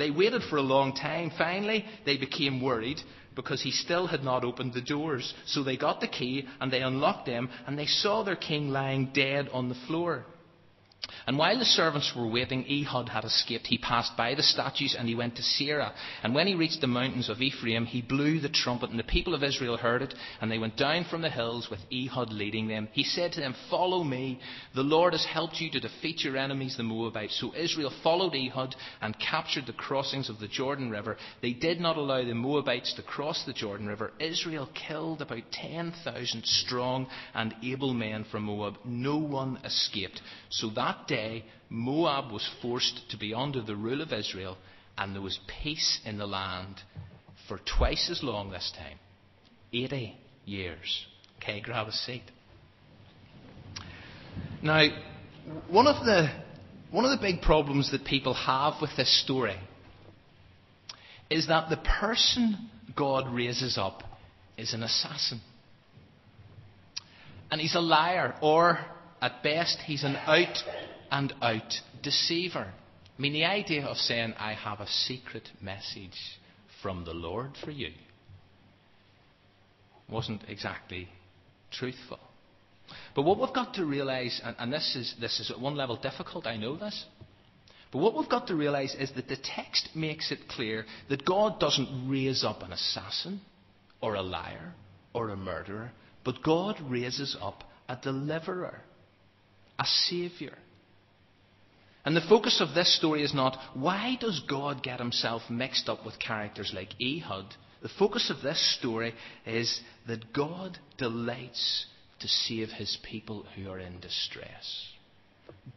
They 0.00 0.10
waited 0.10 0.42
for 0.44 0.56
a 0.56 0.62
long 0.62 0.94
time. 0.94 1.30
Finally, 1.36 1.84
they 2.06 2.16
became 2.16 2.62
worried 2.62 3.02
because 3.34 3.60
he 3.60 3.70
still 3.70 4.06
had 4.06 4.24
not 4.24 4.44
opened 4.44 4.72
the 4.72 4.80
doors. 4.80 5.34
So 5.44 5.62
they 5.62 5.76
got 5.76 6.00
the 6.00 6.08
key 6.08 6.46
and 6.58 6.72
they 6.72 6.80
unlocked 6.80 7.26
them 7.26 7.50
and 7.66 7.78
they 7.78 7.84
saw 7.84 8.22
their 8.22 8.34
king 8.34 8.70
lying 8.70 9.10
dead 9.12 9.50
on 9.52 9.68
the 9.68 9.74
floor. 9.86 10.24
And 11.26 11.38
while 11.38 11.58
the 11.58 11.64
servants 11.64 12.12
were 12.16 12.26
waiting, 12.26 12.64
Ehud 12.68 13.08
had 13.08 13.24
escaped. 13.24 13.66
He 13.66 13.78
passed 13.78 14.16
by 14.16 14.34
the 14.34 14.42
statues 14.42 14.96
and 14.98 15.08
he 15.08 15.14
went 15.14 15.36
to 15.36 15.42
Seirah. 15.42 15.92
And 16.22 16.34
when 16.34 16.46
he 16.46 16.54
reached 16.54 16.80
the 16.80 16.86
mountains 16.86 17.28
of 17.28 17.40
Ephraim, 17.40 17.86
he 17.86 18.02
blew 18.02 18.40
the 18.40 18.48
trumpet, 18.48 18.90
and 18.90 18.98
the 18.98 19.04
people 19.04 19.34
of 19.34 19.42
Israel 19.42 19.76
heard 19.76 20.02
it, 20.02 20.14
and 20.40 20.50
they 20.50 20.58
went 20.58 20.76
down 20.76 21.04
from 21.04 21.22
the 21.22 21.30
hills 21.30 21.68
with 21.70 21.80
Ehud 21.92 22.32
leading 22.32 22.68
them. 22.68 22.88
He 22.92 23.04
said 23.04 23.32
to 23.32 23.40
them, 23.40 23.54
Follow 23.70 24.02
me. 24.02 24.40
The 24.74 24.82
Lord 24.82 25.12
has 25.12 25.24
helped 25.24 25.60
you 25.60 25.70
to 25.70 25.80
defeat 25.80 26.24
your 26.24 26.36
enemies, 26.36 26.76
the 26.76 26.82
Moabites. 26.82 27.38
So 27.40 27.54
Israel 27.54 27.92
followed 28.02 28.34
Ehud 28.34 28.74
and 29.00 29.16
captured 29.18 29.66
the 29.66 29.72
crossings 29.72 30.28
of 30.28 30.38
the 30.38 30.48
Jordan 30.48 30.90
River. 30.90 31.16
They 31.42 31.52
did 31.52 31.80
not 31.80 31.96
allow 31.96 32.24
the 32.24 32.34
Moabites 32.34 32.94
to 32.94 33.02
cross 33.02 33.44
the 33.44 33.52
Jordan 33.52 33.86
River. 33.86 34.12
Israel 34.18 34.68
killed 34.88 35.22
about 35.22 35.42
10,000 35.52 36.44
strong 36.44 37.06
and 37.34 37.54
able 37.62 37.94
men 37.94 38.24
from 38.30 38.44
Moab. 38.44 38.78
No 38.84 39.16
one 39.18 39.58
escaped. 39.64 40.20
So 40.50 40.70
that 40.70 40.89
day, 41.06 41.40
day, 41.40 41.44
Moab 41.68 42.32
was 42.32 42.48
forced 42.62 43.08
to 43.10 43.16
be 43.16 43.34
under 43.34 43.62
the 43.62 43.76
rule 43.76 44.00
of 44.00 44.12
Israel, 44.12 44.56
and 44.98 45.14
there 45.14 45.22
was 45.22 45.38
peace 45.62 46.00
in 46.04 46.18
the 46.18 46.26
land 46.26 46.76
for 47.48 47.60
twice 47.78 48.08
as 48.10 48.22
long 48.22 48.50
this 48.50 48.72
time 48.76 48.98
80 49.72 50.16
years. 50.44 51.06
Okay, 51.38 51.60
grab 51.60 51.88
a 51.88 51.92
seat. 51.92 52.22
Now, 54.62 54.86
one 55.68 55.86
of 55.86 56.04
the, 56.04 56.28
one 56.90 57.04
of 57.04 57.10
the 57.10 57.24
big 57.24 57.42
problems 57.42 57.90
that 57.92 58.04
people 58.04 58.34
have 58.34 58.74
with 58.80 58.90
this 58.96 59.22
story 59.24 59.58
is 61.30 61.46
that 61.46 61.70
the 61.70 61.76
person 61.76 62.68
God 62.96 63.32
raises 63.32 63.78
up 63.78 64.02
is 64.58 64.74
an 64.74 64.82
assassin. 64.82 65.40
And 67.50 67.60
he's 67.60 67.74
a 67.74 67.80
liar, 67.80 68.34
or 68.42 68.78
at 69.20 69.42
best, 69.42 69.78
he's 69.84 70.04
an 70.04 70.16
out 70.16 70.58
and 71.10 71.32
out 71.42 71.74
deceiver. 72.02 72.72
I 73.18 73.22
mean, 73.22 73.32
the 73.32 73.44
idea 73.44 73.84
of 73.84 73.96
saying, 73.96 74.34
I 74.38 74.54
have 74.54 74.80
a 74.80 74.86
secret 74.86 75.48
message 75.60 76.38
from 76.82 77.04
the 77.04 77.12
Lord 77.12 77.50
for 77.62 77.70
you, 77.70 77.90
wasn't 80.08 80.42
exactly 80.48 81.08
truthful. 81.70 82.18
But 83.14 83.22
what 83.22 83.38
we've 83.38 83.54
got 83.54 83.74
to 83.74 83.84
realize, 83.84 84.40
and, 84.42 84.56
and 84.58 84.72
this, 84.72 84.96
is, 84.96 85.14
this 85.20 85.38
is 85.40 85.50
at 85.50 85.60
one 85.60 85.76
level 85.76 85.96
difficult, 85.96 86.46
I 86.46 86.56
know 86.56 86.76
this. 86.76 87.04
But 87.92 87.98
what 87.98 88.16
we've 88.16 88.28
got 88.28 88.46
to 88.48 88.54
realize 88.54 88.94
is 88.98 89.12
that 89.16 89.28
the 89.28 89.36
text 89.36 89.90
makes 89.94 90.30
it 90.30 90.48
clear 90.48 90.86
that 91.08 91.24
God 91.24 91.58
doesn't 91.58 92.08
raise 92.08 92.44
up 92.44 92.62
an 92.62 92.72
assassin 92.72 93.40
or 94.00 94.14
a 94.14 94.22
liar 94.22 94.74
or 95.12 95.30
a 95.30 95.36
murderer, 95.36 95.90
but 96.24 96.42
God 96.42 96.80
raises 96.88 97.36
up 97.40 97.64
a 97.88 97.96
deliverer, 97.96 98.80
a 99.80 99.84
saviour, 99.86 100.52
and 102.04 102.16
the 102.16 102.22
focus 102.28 102.60
of 102.60 102.74
this 102.74 102.96
story 102.96 103.22
is 103.22 103.34
not 103.34 103.58
why 103.74 104.16
does 104.20 104.40
God 104.48 104.82
get 104.82 104.98
himself 104.98 105.42
mixed 105.50 105.88
up 105.88 106.04
with 106.04 106.18
characters 106.18 106.72
like 106.74 106.94
Ehud? 107.00 107.46
The 107.82 107.90
focus 107.98 108.30
of 108.30 108.42
this 108.42 108.76
story 108.78 109.14
is 109.46 109.80
that 110.06 110.32
God 110.32 110.78
delights 110.98 111.86
to 112.20 112.28
save 112.28 112.70
his 112.70 112.98
people 113.02 113.46
who 113.54 113.70
are 113.70 113.78
in 113.78 114.00
distress. 114.00 114.88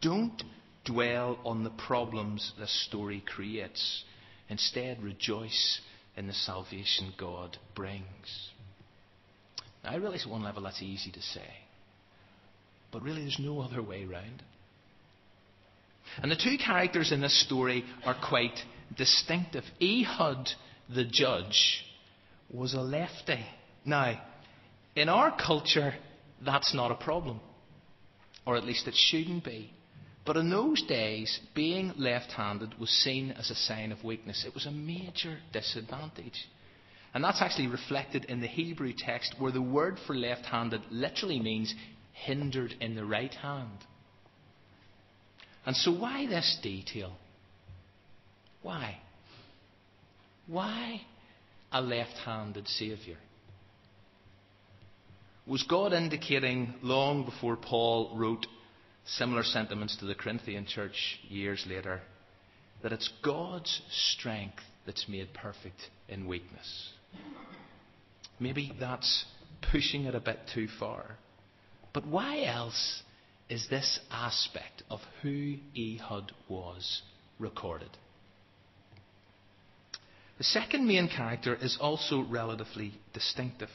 Don't 0.00 0.42
dwell 0.84 1.38
on 1.44 1.64
the 1.64 1.70
problems 1.70 2.52
this 2.58 2.84
story 2.86 3.22
creates. 3.26 4.04
Instead, 4.48 5.02
rejoice 5.02 5.80
in 6.16 6.26
the 6.26 6.34
salvation 6.34 7.12
God 7.18 7.56
brings. 7.74 8.50
Now, 9.82 9.92
I 9.92 9.96
realize 9.96 10.24
at 10.24 10.30
one 10.30 10.42
level 10.42 10.62
that's 10.62 10.82
easy 10.82 11.10
to 11.10 11.22
say, 11.22 11.50
but 12.94 13.02
really 13.02 13.22
there's 13.22 13.40
no 13.40 13.60
other 13.60 13.82
way 13.82 14.04
around 14.04 14.36
it. 14.38 14.44
And 16.22 16.30
the 16.30 16.36
two 16.36 16.56
characters 16.64 17.10
in 17.10 17.20
this 17.20 17.44
story 17.44 17.84
are 18.06 18.14
quite 18.14 18.56
distinctive. 18.96 19.64
Ehud, 19.82 20.48
the 20.94 21.04
judge, 21.04 21.84
was 22.48 22.72
a 22.72 22.80
lefty. 22.80 23.44
Now, 23.84 24.22
in 24.94 25.08
our 25.08 25.36
culture, 25.36 25.92
that's 26.44 26.72
not 26.72 26.92
a 26.92 26.94
problem. 26.94 27.40
Or 28.46 28.56
at 28.56 28.64
least 28.64 28.86
it 28.86 28.94
shouldn't 28.94 29.44
be. 29.44 29.72
But 30.24 30.36
in 30.36 30.48
those 30.48 30.80
days, 30.82 31.40
being 31.52 31.94
left 31.96 32.30
handed 32.30 32.78
was 32.78 32.90
seen 32.90 33.32
as 33.32 33.50
a 33.50 33.56
sign 33.56 33.90
of 33.90 34.04
weakness. 34.04 34.44
It 34.46 34.54
was 34.54 34.66
a 34.66 34.70
major 34.70 35.38
disadvantage. 35.52 36.46
And 37.12 37.24
that's 37.24 37.42
actually 37.42 37.66
reflected 37.66 38.26
in 38.26 38.40
the 38.40 38.46
Hebrew 38.46 38.92
text, 38.96 39.34
where 39.38 39.52
the 39.52 39.60
word 39.62 39.98
for 40.06 40.14
left 40.14 40.44
handed 40.44 40.82
literally 40.90 41.40
means 41.40 41.74
hindered 42.14 42.74
in 42.80 42.94
the 42.94 43.04
right 43.04 43.34
hand. 43.34 43.78
And 45.66 45.76
so, 45.76 45.92
why 45.92 46.26
this 46.26 46.58
detail? 46.62 47.12
Why? 48.62 48.98
Why 50.46 51.02
a 51.72 51.80
left 51.80 52.16
handed 52.24 52.68
Saviour? 52.68 53.16
Was 55.46 55.62
God 55.64 55.92
indicating 55.92 56.74
long 56.82 57.24
before 57.24 57.56
Paul 57.56 58.16
wrote 58.16 58.46
similar 59.04 59.42
sentiments 59.42 59.96
to 59.98 60.06
the 60.06 60.14
Corinthian 60.14 60.64
church 60.66 61.18
years 61.28 61.66
later 61.68 62.00
that 62.82 62.92
it's 62.92 63.10
God's 63.22 63.82
strength 63.90 64.62
that's 64.86 65.06
made 65.08 65.34
perfect 65.34 65.90
in 66.08 66.26
weakness? 66.26 66.90
Maybe 68.40 68.72
that's 68.80 69.26
pushing 69.70 70.04
it 70.04 70.14
a 70.14 70.20
bit 70.20 70.38
too 70.54 70.68
far. 70.78 71.16
But 71.94 72.06
why 72.06 72.42
else 72.42 73.02
is 73.48 73.68
this 73.68 74.00
aspect 74.10 74.82
of 74.90 75.00
who 75.22 75.56
Ehud 75.76 76.32
was 76.48 77.02
recorded. 77.38 77.90
The 80.38 80.44
second 80.44 80.86
main 80.86 81.08
character 81.08 81.54
is 81.54 81.78
also 81.80 82.22
relatively 82.22 82.94
distinctive. 83.12 83.70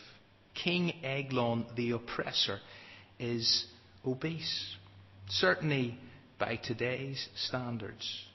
King 0.53 0.93
Eglon 1.03 1.65
the 1.75 1.91
oppressor 1.91 2.59
is 3.17 3.65
obese, 4.05 4.75
certainly 5.29 5.97
by 6.37 6.57
today's 6.57 7.29
standards. 7.35 8.25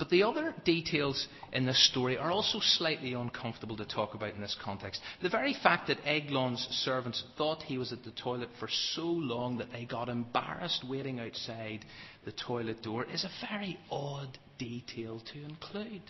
But 0.00 0.08
the 0.08 0.22
other 0.22 0.54
details 0.64 1.28
in 1.52 1.66
this 1.66 1.90
story 1.90 2.16
are 2.16 2.30
also 2.30 2.58
slightly 2.58 3.12
uncomfortable 3.12 3.76
to 3.76 3.84
talk 3.84 4.14
about 4.14 4.34
in 4.34 4.40
this 4.40 4.56
context. 4.64 5.02
The 5.20 5.28
very 5.28 5.54
fact 5.62 5.88
that 5.88 5.98
Eglon's 6.06 6.66
servants 6.70 7.22
thought 7.36 7.62
he 7.62 7.76
was 7.76 7.92
at 7.92 8.02
the 8.02 8.10
toilet 8.12 8.48
for 8.58 8.66
so 8.94 9.02
long 9.04 9.58
that 9.58 9.70
they 9.72 9.84
got 9.84 10.08
embarrassed 10.08 10.84
waiting 10.88 11.20
outside 11.20 11.84
the 12.24 12.32
toilet 12.32 12.82
door 12.82 13.04
is 13.12 13.24
a 13.24 13.46
very 13.46 13.78
odd 13.90 14.38
detail 14.58 15.20
to 15.34 15.44
include. 15.44 16.02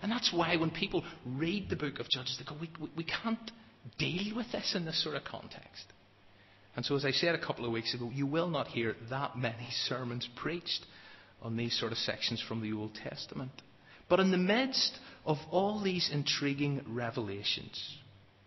And 0.00 0.10
that's 0.10 0.32
why 0.32 0.56
when 0.56 0.70
people 0.70 1.04
read 1.26 1.68
the 1.68 1.76
book 1.76 2.00
of 2.00 2.08
Judges, 2.08 2.38
they 2.38 2.46
go, 2.46 2.58
we, 2.58 2.70
we, 2.80 2.88
we 2.96 3.04
can't 3.04 3.50
deal 3.98 4.34
with 4.34 4.50
this 4.50 4.74
in 4.74 4.86
this 4.86 5.04
sort 5.04 5.16
of 5.16 5.24
context. 5.24 5.92
And 6.74 6.86
so, 6.86 6.96
as 6.96 7.04
I 7.04 7.10
said 7.10 7.34
a 7.34 7.44
couple 7.44 7.66
of 7.66 7.72
weeks 7.72 7.92
ago, 7.92 8.10
you 8.14 8.26
will 8.26 8.48
not 8.48 8.68
hear 8.68 8.96
that 9.10 9.36
many 9.36 9.68
sermons 9.88 10.26
preached 10.36 10.86
on 11.42 11.56
these 11.56 11.78
sort 11.78 11.92
of 11.92 11.98
sections 11.98 12.42
from 12.46 12.60
the 12.62 12.72
Old 12.72 12.94
Testament. 12.94 13.52
But 14.08 14.20
in 14.20 14.30
the 14.30 14.38
midst 14.38 14.98
of 15.24 15.38
all 15.50 15.80
these 15.80 16.10
intriguing 16.12 16.82
revelations, 16.88 17.98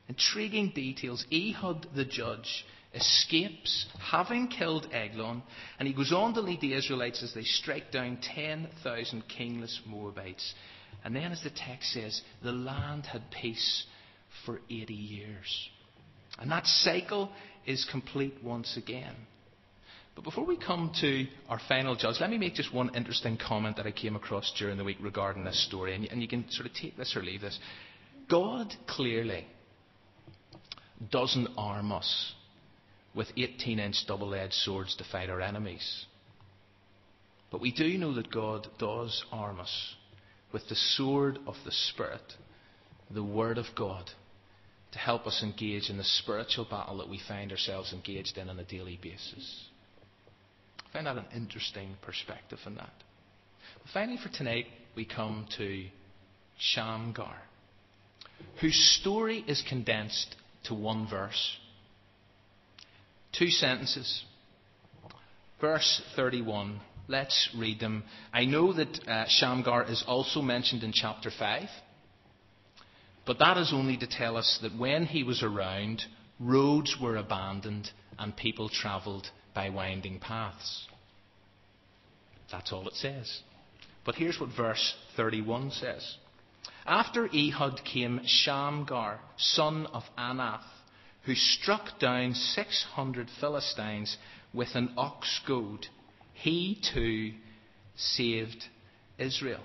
intriguing 0.07 0.71
details, 0.73 1.25
Ehud 1.31 1.87
the 1.95 2.05
judge 2.05 2.65
escapes, 2.93 3.85
having 3.99 4.47
killed 4.47 4.87
Eglon, 4.91 5.43
and 5.79 5.87
he 5.87 5.93
goes 5.93 6.11
on 6.11 6.33
to 6.33 6.41
lead 6.41 6.59
the 6.61 6.73
Israelites 6.73 7.23
as 7.23 7.33
they 7.33 7.43
strike 7.43 7.91
down 7.91 8.19
10,000 8.21 9.23
kingless 9.29 9.79
Moabites. 9.85 10.53
And 11.03 11.15
then, 11.15 11.31
as 11.31 11.41
the 11.41 11.49
text 11.49 11.93
says, 11.93 12.21
the 12.43 12.51
land 12.51 13.05
had 13.05 13.31
peace 13.31 13.85
for 14.45 14.59
80 14.69 14.93
years. 14.93 15.69
And 16.37 16.51
that 16.51 16.67
cycle 16.67 17.31
is 17.65 17.87
complete 17.89 18.35
once 18.43 18.77
again. 18.77 19.15
But 20.15 20.23
before 20.23 20.45
we 20.45 20.57
come 20.57 20.91
to 21.01 21.25
our 21.47 21.59
final 21.67 21.95
judge, 21.95 22.17
let 22.19 22.29
me 22.29 22.37
make 22.37 22.55
just 22.55 22.73
one 22.73 22.93
interesting 22.95 23.37
comment 23.37 23.77
that 23.77 23.87
I 23.87 23.91
came 23.91 24.15
across 24.15 24.51
during 24.59 24.77
the 24.77 24.83
week 24.83 24.97
regarding 25.01 25.43
this 25.43 25.65
story. 25.65 25.95
And, 25.95 26.05
and 26.05 26.21
you 26.21 26.27
can 26.27 26.49
sort 26.51 26.67
of 26.67 26.73
take 26.73 26.97
this 26.97 27.15
or 27.15 27.23
leave 27.23 27.41
this. 27.41 27.57
God 28.29 28.73
clearly 28.87 29.47
doesn't 31.11 31.47
arm 31.57 31.91
us 31.91 32.33
with 33.15 33.27
18 33.35 33.79
inch 33.79 34.05
double 34.07 34.33
edged 34.33 34.53
swords 34.53 34.95
to 34.97 35.03
fight 35.11 35.29
our 35.29 35.41
enemies. 35.41 36.05
But 37.49 37.61
we 37.61 37.71
do 37.71 37.97
know 37.97 38.13
that 38.13 38.31
God 38.31 38.67
does 38.79 39.23
arm 39.31 39.59
us 39.59 39.95
with 40.53 40.67
the 40.69 40.75
sword 40.75 41.39
of 41.47 41.55
the 41.65 41.71
Spirit, 41.71 42.21
the 43.09 43.23
Word 43.23 43.57
of 43.57 43.65
God, 43.75 44.09
to 44.93 44.99
help 44.99 45.25
us 45.27 45.41
engage 45.43 45.89
in 45.89 45.97
the 45.97 46.03
spiritual 46.03 46.65
battle 46.69 46.97
that 46.97 47.09
we 47.09 47.19
find 47.27 47.51
ourselves 47.51 47.93
engaged 47.93 48.37
in 48.37 48.49
on 48.49 48.59
a 48.59 48.63
daily 48.63 48.99
basis. 49.01 49.65
I 50.91 50.93
find 50.93 51.07
that 51.07 51.17
an 51.17 51.25
interesting 51.33 51.95
perspective 52.01 52.59
in 52.65 52.75
that. 52.75 52.91
Finally, 53.93 54.17
for 54.21 54.29
tonight, 54.29 54.65
we 54.93 55.05
come 55.05 55.47
to 55.57 55.85
Shamgar, 56.59 57.37
whose 58.59 58.75
story 58.99 59.43
is 59.47 59.63
condensed 59.69 60.35
to 60.65 60.73
one 60.73 61.07
verse. 61.09 61.57
Two 63.31 63.47
sentences. 63.47 64.25
Verse 65.61 66.01
31. 66.17 66.81
Let's 67.07 67.49
read 67.57 67.79
them. 67.79 68.03
I 68.33 68.43
know 68.43 68.73
that 68.73 69.07
uh, 69.07 69.25
Shamgar 69.29 69.85
is 69.89 70.03
also 70.05 70.41
mentioned 70.41 70.83
in 70.83 70.91
chapter 70.91 71.31
5, 71.31 71.69
but 73.25 73.39
that 73.39 73.57
is 73.57 73.71
only 73.73 73.95
to 73.97 74.07
tell 74.07 74.35
us 74.35 74.59
that 74.61 74.77
when 74.77 75.05
he 75.05 75.23
was 75.23 75.41
around, 75.41 76.03
roads 76.37 76.97
were 77.01 77.15
abandoned 77.15 77.89
and 78.19 78.35
people 78.35 78.67
travelled 78.67 79.29
by 79.53 79.69
winding 79.69 80.19
paths. 80.19 80.87
That's 82.51 82.71
all 82.71 82.87
it 82.87 82.95
says. 82.95 83.41
But 84.05 84.15
here's 84.15 84.39
what 84.39 84.49
verse 84.55 84.95
31 85.15 85.71
says. 85.71 86.17
After 86.85 87.27
Ehud 87.27 87.81
came 87.85 88.21
Shamgar, 88.25 89.19
son 89.37 89.85
of 89.87 90.03
Anath, 90.17 90.61
who 91.23 91.35
struck 91.35 91.99
down 91.99 92.33
600 92.33 93.27
Philistines 93.39 94.17
with 94.53 94.69
an 94.73 94.93
ox 94.97 95.39
goad. 95.47 95.85
He 96.33 96.81
too 96.93 97.33
saved 97.95 98.65
Israel. 99.19 99.63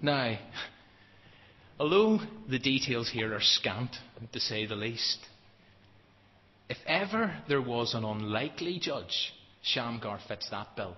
Now, 0.00 0.38
although 1.80 2.20
the 2.48 2.58
details 2.58 3.10
here 3.10 3.34
are 3.34 3.40
scant, 3.40 3.96
to 4.32 4.40
say 4.40 4.66
the 4.66 4.76
least, 4.76 5.18
if 6.68 6.78
ever 6.86 7.42
there 7.48 7.62
was 7.62 7.94
an 7.94 8.04
unlikely 8.04 8.78
judge, 8.80 9.32
Shamgar 9.62 10.18
fits 10.26 10.48
that 10.50 10.74
bill. 10.76 10.96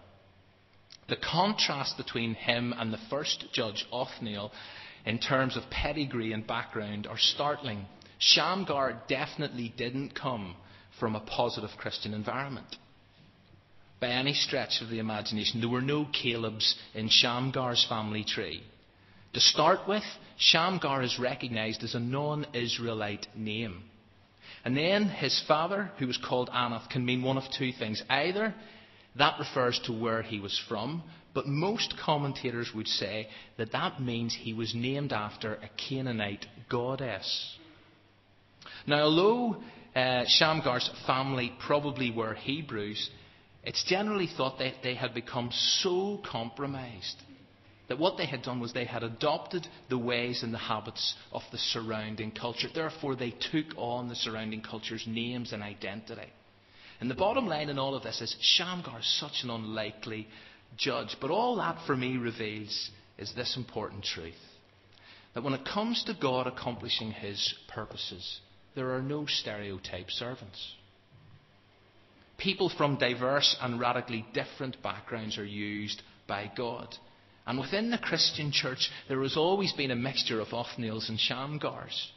The 1.08 1.16
contrast 1.16 1.96
between 1.96 2.34
him 2.34 2.74
and 2.76 2.92
the 2.92 3.00
first 3.10 3.46
judge, 3.52 3.86
Othniel, 3.92 4.52
in 5.04 5.18
terms 5.18 5.56
of 5.56 5.68
pedigree 5.70 6.32
and 6.32 6.46
background 6.46 7.06
are 7.06 7.18
startling. 7.18 7.86
Shamgar 8.18 9.02
definitely 9.08 9.72
didn't 9.76 10.14
come 10.14 10.56
from 10.98 11.14
a 11.14 11.20
positive 11.20 11.70
Christian 11.76 12.14
environment. 12.14 12.76
By 14.00 14.08
any 14.08 14.34
stretch 14.34 14.80
of 14.80 14.88
the 14.88 14.98
imagination, 14.98 15.60
there 15.60 15.68
were 15.68 15.82
no 15.82 16.06
Calebs 16.06 16.74
in 16.94 17.08
Shamgar's 17.08 17.84
family 17.88 18.24
tree. 18.24 18.62
To 19.34 19.40
start 19.40 19.88
with, 19.88 20.04
Shamgar 20.38 21.02
is 21.02 21.18
recognized 21.18 21.82
as 21.82 21.94
a 21.94 22.00
non 22.00 22.46
Israelite 22.54 23.26
name. 23.36 23.82
And 24.64 24.76
then 24.76 25.08
his 25.08 25.42
father, 25.46 25.90
who 25.98 26.06
was 26.06 26.16
called 26.16 26.48
Anath, 26.50 26.88
can 26.88 27.04
mean 27.04 27.22
one 27.22 27.36
of 27.36 27.44
two 27.56 27.72
things. 27.72 28.02
Either 28.08 28.54
that 29.16 29.38
refers 29.38 29.78
to 29.84 29.92
where 29.92 30.22
he 30.22 30.40
was 30.40 30.60
from, 30.68 31.02
but 31.34 31.46
most 31.46 31.94
commentators 32.04 32.72
would 32.74 32.88
say 32.88 33.28
that 33.58 33.72
that 33.72 34.00
means 34.00 34.34
he 34.34 34.54
was 34.54 34.74
named 34.74 35.12
after 35.12 35.54
a 35.54 35.68
Canaanite 35.88 36.46
goddess. 36.70 37.56
Now, 38.86 39.02
although 39.02 39.62
uh, 39.94 40.24
Shamgar's 40.26 40.90
family 41.06 41.52
probably 41.66 42.10
were 42.10 42.34
Hebrews, 42.34 43.10
it's 43.62 43.84
generally 43.84 44.28
thought 44.36 44.58
that 44.58 44.74
they 44.82 44.94
had 44.94 45.14
become 45.14 45.50
so 45.52 46.20
compromised 46.30 47.16
that 47.88 47.98
what 47.98 48.16
they 48.16 48.26
had 48.26 48.42
done 48.42 48.60
was 48.60 48.72
they 48.72 48.84
had 48.84 49.02
adopted 49.02 49.66
the 49.88 49.98
ways 49.98 50.42
and 50.42 50.54
the 50.54 50.58
habits 50.58 51.14
of 51.32 51.42
the 51.52 51.58
surrounding 51.58 52.30
culture. 52.30 52.68
Therefore, 52.72 53.14
they 53.14 53.34
took 53.52 53.66
on 53.76 54.08
the 54.08 54.14
surrounding 54.14 54.62
culture's 54.62 55.04
names 55.06 55.52
and 55.52 55.62
identity. 55.62 56.32
And 57.00 57.10
the 57.10 57.14
bottom 57.14 57.46
line 57.46 57.68
in 57.68 57.78
all 57.78 57.94
of 57.94 58.02
this 58.02 58.20
is 58.20 58.34
Shamgar 58.40 59.00
is 59.00 59.20
such 59.20 59.42
an 59.42 59.50
unlikely 59.50 60.28
judge. 60.76 61.16
But 61.20 61.30
all 61.30 61.56
that 61.56 61.78
for 61.86 61.96
me 61.96 62.16
reveals 62.16 62.90
is 63.18 63.32
this 63.34 63.56
important 63.56 64.04
truth 64.04 64.34
that 65.34 65.42
when 65.42 65.54
it 65.54 65.64
comes 65.64 66.04
to 66.04 66.14
God 66.14 66.46
accomplishing 66.46 67.10
his 67.10 67.54
purposes, 67.68 68.40
there 68.74 68.94
are 68.94 69.02
no 69.02 69.26
stereotype 69.26 70.10
servants. 70.10 70.74
People 72.38 72.68
from 72.76 72.98
diverse 72.98 73.56
and 73.60 73.80
radically 73.80 74.24
different 74.32 74.80
backgrounds 74.82 75.36
are 75.38 75.44
used 75.44 76.02
by 76.26 76.50
God. 76.56 76.94
And 77.46 77.58
within 77.58 77.90
the 77.90 77.98
Christian 77.98 78.50
church, 78.52 78.90
there 79.08 79.22
has 79.22 79.36
always 79.36 79.72
been 79.72 79.90
a 79.90 79.96
mixture 79.96 80.40
of 80.40 80.54
Othniels 80.54 81.08
and 81.08 81.18
Shamgars. 81.18 82.08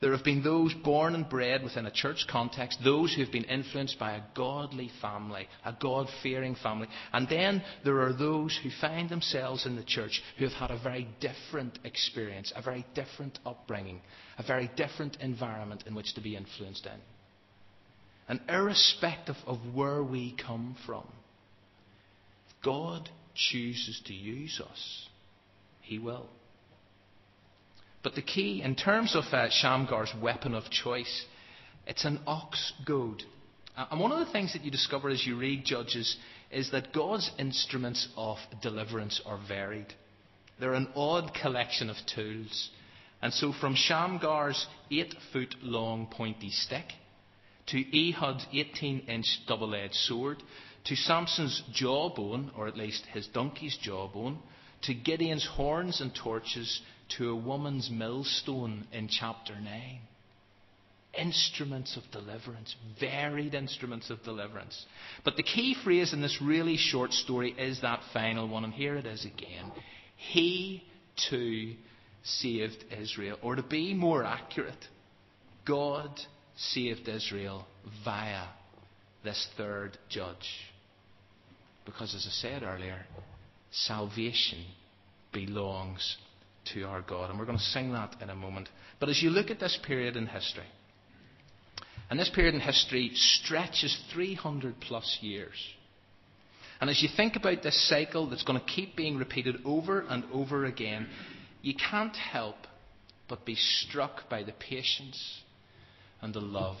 There 0.00 0.12
have 0.12 0.24
been 0.24 0.44
those 0.44 0.72
born 0.74 1.16
and 1.16 1.28
bred 1.28 1.64
within 1.64 1.86
a 1.86 1.90
church 1.90 2.26
context, 2.30 2.78
those 2.84 3.12
who 3.12 3.22
have 3.22 3.32
been 3.32 3.44
influenced 3.44 3.98
by 3.98 4.12
a 4.12 4.22
godly 4.34 4.90
family, 5.02 5.48
a 5.64 5.72
God 5.80 6.06
fearing 6.22 6.54
family. 6.54 6.86
And 7.12 7.28
then 7.28 7.64
there 7.84 8.00
are 8.02 8.12
those 8.12 8.56
who 8.62 8.70
find 8.80 9.08
themselves 9.08 9.66
in 9.66 9.74
the 9.74 9.82
church 9.82 10.22
who 10.38 10.44
have 10.44 10.52
had 10.52 10.70
a 10.70 10.80
very 10.80 11.08
different 11.20 11.80
experience, 11.82 12.52
a 12.54 12.62
very 12.62 12.86
different 12.94 13.40
upbringing, 13.44 14.00
a 14.38 14.44
very 14.44 14.70
different 14.76 15.16
environment 15.20 15.82
in 15.86 15.96
which 15.96 16.14
to 16.14 16.20
be 16.20 16.36
influenced 16.36 16.86
in. 16.86 17.00
And 18.28 18.40
irrespective 18.48 19.36
of 19.46 19.58
where 19.74 20.04
we 20.04 20.36
come 20.36 20.76
from, 20.86 21.08
God 22.62 23.08
chooses 23.50 24.00
to 24.06 24.14
use 24.14 24.60
us, 24.60 25.08
He 25.80 25.98
will. 25.98 26.26
But 28.02 28.14
the 28.14 28.22
key, 28.22 28.62
in 28.62 28.74
terms 28.74 29.14
of 29.16 29.24
uh, 29.32 29.48
Shamgar's 29.50 30.12
weapon 30.20 30.54
of 30.54 30.70
choice, 30.70 31.24
it's 31.86 32.04
an 32.04 32.20
ox 32.26 32.72
goad. 32.86 33.22
And 33.76 34.00
one 34.00 34.12
of 34.12 34.18
the 34.18 34.32
things 34.32 34.52
that 34.52 34.64
you 34.64 34.70
discover 34.70 35.08
as 35.08 35.26
you 35.26 35.38
read 35.38 35.64
Judges 35.64 36.16
is 36.50 36.70
that 36.70 36.92
God's 36.92 37.30
instruments 37.38 38.08
of 38.16 38.38
deliverance 38.62 39.20
are 39.24 39.40
varied. 39.46 39.92
They're 40.58 40.74
an 40.74 40.88
odd 40.96 41.32
collection 41.40 41.90
of 41.90 41.96
tools. 42.14 42.70
And 43.22 43.32
so, 43.32 43.52
from 43.52 43.74
Shamgar's 43.74 44.66
eight 44.90 45.14
foot 45.32 45.54
long 45.62 46.06
pointy 46.10 46.50
stick, 46.50 46.86
to 47.68 47.84
Ehud's 47.96 48.46
18 48.52 49.00
inch 49.00 49.40
double 49.46 49.74
edged 49.74 49.94
sword, 49.94 50.42
to 50.88 50.96
Samson's 50.96 51.62
jawbone, 51.72 52.50
or 52.56 52.66
at 52.66 52.76
least 52.76 53.04
his 53.12 53.26
donkey's 53.28 53.76
jawbone, 53.80 54.38
to 54.82 54.94
Gideon's 54.94 55.46
horns 55.46 56.00
and 56.00 56.14
torches, 56.14 56.80
to 57.16 57.30
a 57.30 57.36
woman's 57.36 57.90
millstone 57.90 58.86
in 58.92 59.08
chapter 59.08 59.54
9. 59.60 60.00
Instruments 61.18 61.96
of 61.96 62.02
deliverance, 62.10 62.74
varied 63.00 63.54
instruments 63.54 64.08
of 64.08 64.22
deliverance. 64.22 64.86
But 65.24 65.36
the 65.36 65.42
key 65.42 65.74
phrase 65.82 66.12
in 66.12 66.22
this 66.22 66.38
really 66.40 66.76
short 66.76 67.12
story 67.12 67.50
is 67.58 67.80
that 67.82 68.00
final 68.12 68.48
one, 68.48 68.64
and 68.64 68.72
here 68.72 68.96
it 68.96 69.06
is 69.06 69.24
again. 69.24 69.72
He 70.16 70.84
too 71.28 71.74
saved 72.22 72.84
Israel. 72.98 73.38
Or 73.42 73.56
to 73.56 73.62
be 73.62 73.94
more 73.94 74.24
accurate, 74.24 74.84
God 75.66 76.10
saved 76.56 77.08
Israel 77.08 77.66
via 78.04 78.46
this 79.24 79.48
third 79.56 79.98
judge. 80.08 80.48
Because, 81.88 82.14
as 82.14 82.26
I 82.28 82.30
said 82.30 82.62
earlier, 82.62 83.06
salvation 83.70 84.62
belongs 85.32 86.18
to 86.74 86.82
our 86.82 87.00
God. 87.00 87.30
And 87.30 87.38
we're 87.38 87.46
going 87.46 87.56
to 87.56 87.64
sing 87.64 87.92
that 87.94 88.16
in 88.20 88.28
a 88.28 88.34
moment. 88.34 88.68
But 89.00 89.08
as 89.08 89.22
you 89.22 89.30
look 89.30 89.50
at 89.50 89.58
this 89.58 89.78
period 89.86 90.14
in 90.14 90.26
history, 90.26 90.66
and 92.10 92.20
this 92.20 92.28
period 92.28 92.54
in 92.54 92.60
history 92.60 93.12
stretches 93.14 93.98
300 94.12 94.78
plus 94.82 95.16
years. 95.22 95.56
And 96.78 96.90
as 96.90 97.02
you 97.02 97.08
think 97.16 97.36
about 97.36 97.62
this 97.62 97.88
cycle 97.88 98.28
that's 98.28 98.44
going 98.44 98.60
to 98.60 98.66
keep 98.66 98.94
being 98.94 99.16
repeated 99.16 99.56
over 99.64 100.00
and 100.00 100.24
over 100.30 100.66
again, 100.66 101.08
you 101.62 101.72
can't 101.74 102.14
help 102.14 102.56
but 103.30 103.46
be 103.46 103.54
struck 103.54 104.28
by 104.28 104.42
the 104.42 104.52
patience 104.52 105.40
and 106.20 106.34
the 106.34 106.40
love 106.40 106.76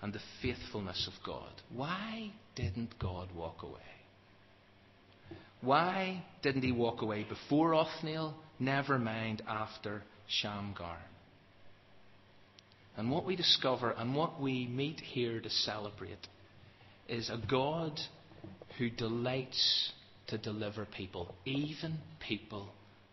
and 0.00 0.14
the 0.14 0.20
faithfulness 0.40 1.06
of 1.06 1.12
God. 1.24 1.50
Why 1.74 2.32
didn't 2.54 2.98
God 2.98 3.28
walk 3.34 3.62
away? 3.62 3.80
Why 5.60 6.24
didn't 6.42 6.62
he 6.62 6.72
walk 6.72 7.02
away 7.02 7.24
before 7.28 7.74
Othniel? 7.74 8.34
Never 8.58 8.98
mind 8.98 9.42
after 9.46 10.02
Shamgar. 10.26 10.98
And 12.96 13.10
what 13.10 13.24
we 13.24 13.36
discover 13.36 13.90
and 13.90 14.14
what 14.14 14.40
we 14.40 14.66
meet 14.66 15.00
here 15.00 15.40
to 15.40 15.50
celebrate 15.50 16.26
is 17.08 17.30
a 17.30 17.40
God 17.48 17.98
who 18.78 18.90
delights 18.90 19.92
to 20.28 20.38
deliver 20.38 20.86
people, 20.86 21.34
even 21.44 21.98
people 22.26 22.68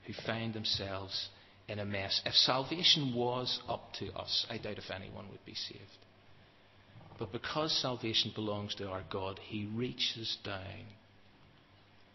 who 0.06 0.13
find 0.26 0.54
themselves 0.54 1.30
in 1.67 1.80
a 1.80 1.86
mess. 1.86 2.21
If 2.26 2.34
salvation 2.34 3.13
was 3.15 3.60
up 3.67 3.93
to 4.00 4.12
us, 4.13 4.45
I 4.50 4.58
doubt 4.58 4.78
if 4.78 4.89
anyone 4.89 5.30
would 5.32 5.43
be 5.45 5.56
saved. 5.56 5.82
But 7.17 7.32
because 7.32 7.71
salvation 7.82 8.32
belongs 8.36 8.75
to 8.75 8.88
our 8.89 9.03
God, 9.12 9.39
He 9.43 9.69
reaches 9.73 10.38
down 10.43 10.86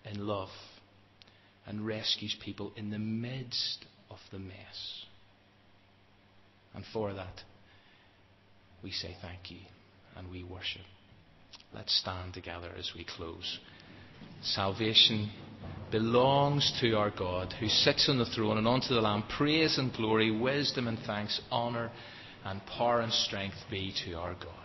in 0.04 0.26
love 0.26 0.50
and 1.66 1.86
rescues 1.86 2.36
people 2.44 2.72
in 2.76 2.90
the 2.90 2.98
midst 2.98 3.84
of 4.10 4.18
the 4.30 4.38
mess. 4.38 5.04
And 6.74 6.84
for 6.92 7.12
that, 7.14 7.42
we 8.82 8.90
say 8.90 9.16
thank 9.20 9.50
you 9.50 9.60
and 10.16 10.30
we 10.30 10.44
worship. 10.44 10.82
Let's 11.74 11.98
stand 12.00 12.34
together 12.34 12.70
as 12.78 12.92
we 12.96 13.04
close. 13.04 13.58
Salvation 14.42 15.30
belongs 15.90 16.72
to 16.80 16.94
our 16.94 17.10
God 17.10 17.52
who 17.60 17.68
sits 17.68 18.08
on 18.08 18.18
the 18.18 18.26
throne 18.26 18.58
and 18.58 18.66
unto 18.66 18.94
the 18.94 19.00
Lamb. 19.00 19.24
Praise 19.36 19.78
and 19.78 19.92
glory, 19.92 20.30
wisdom 20.30 20.88
and 20.88 20.98
thanks, 21.06 21.40
honour 21.50 21.90
and 22.44 22.60
power 22.66 23.00
and 23.00 23.12
strength 23.12 23.56
be 23.70 23.94
to 24.04 24.14
our 24.14 24.34
God. 24.34 24.61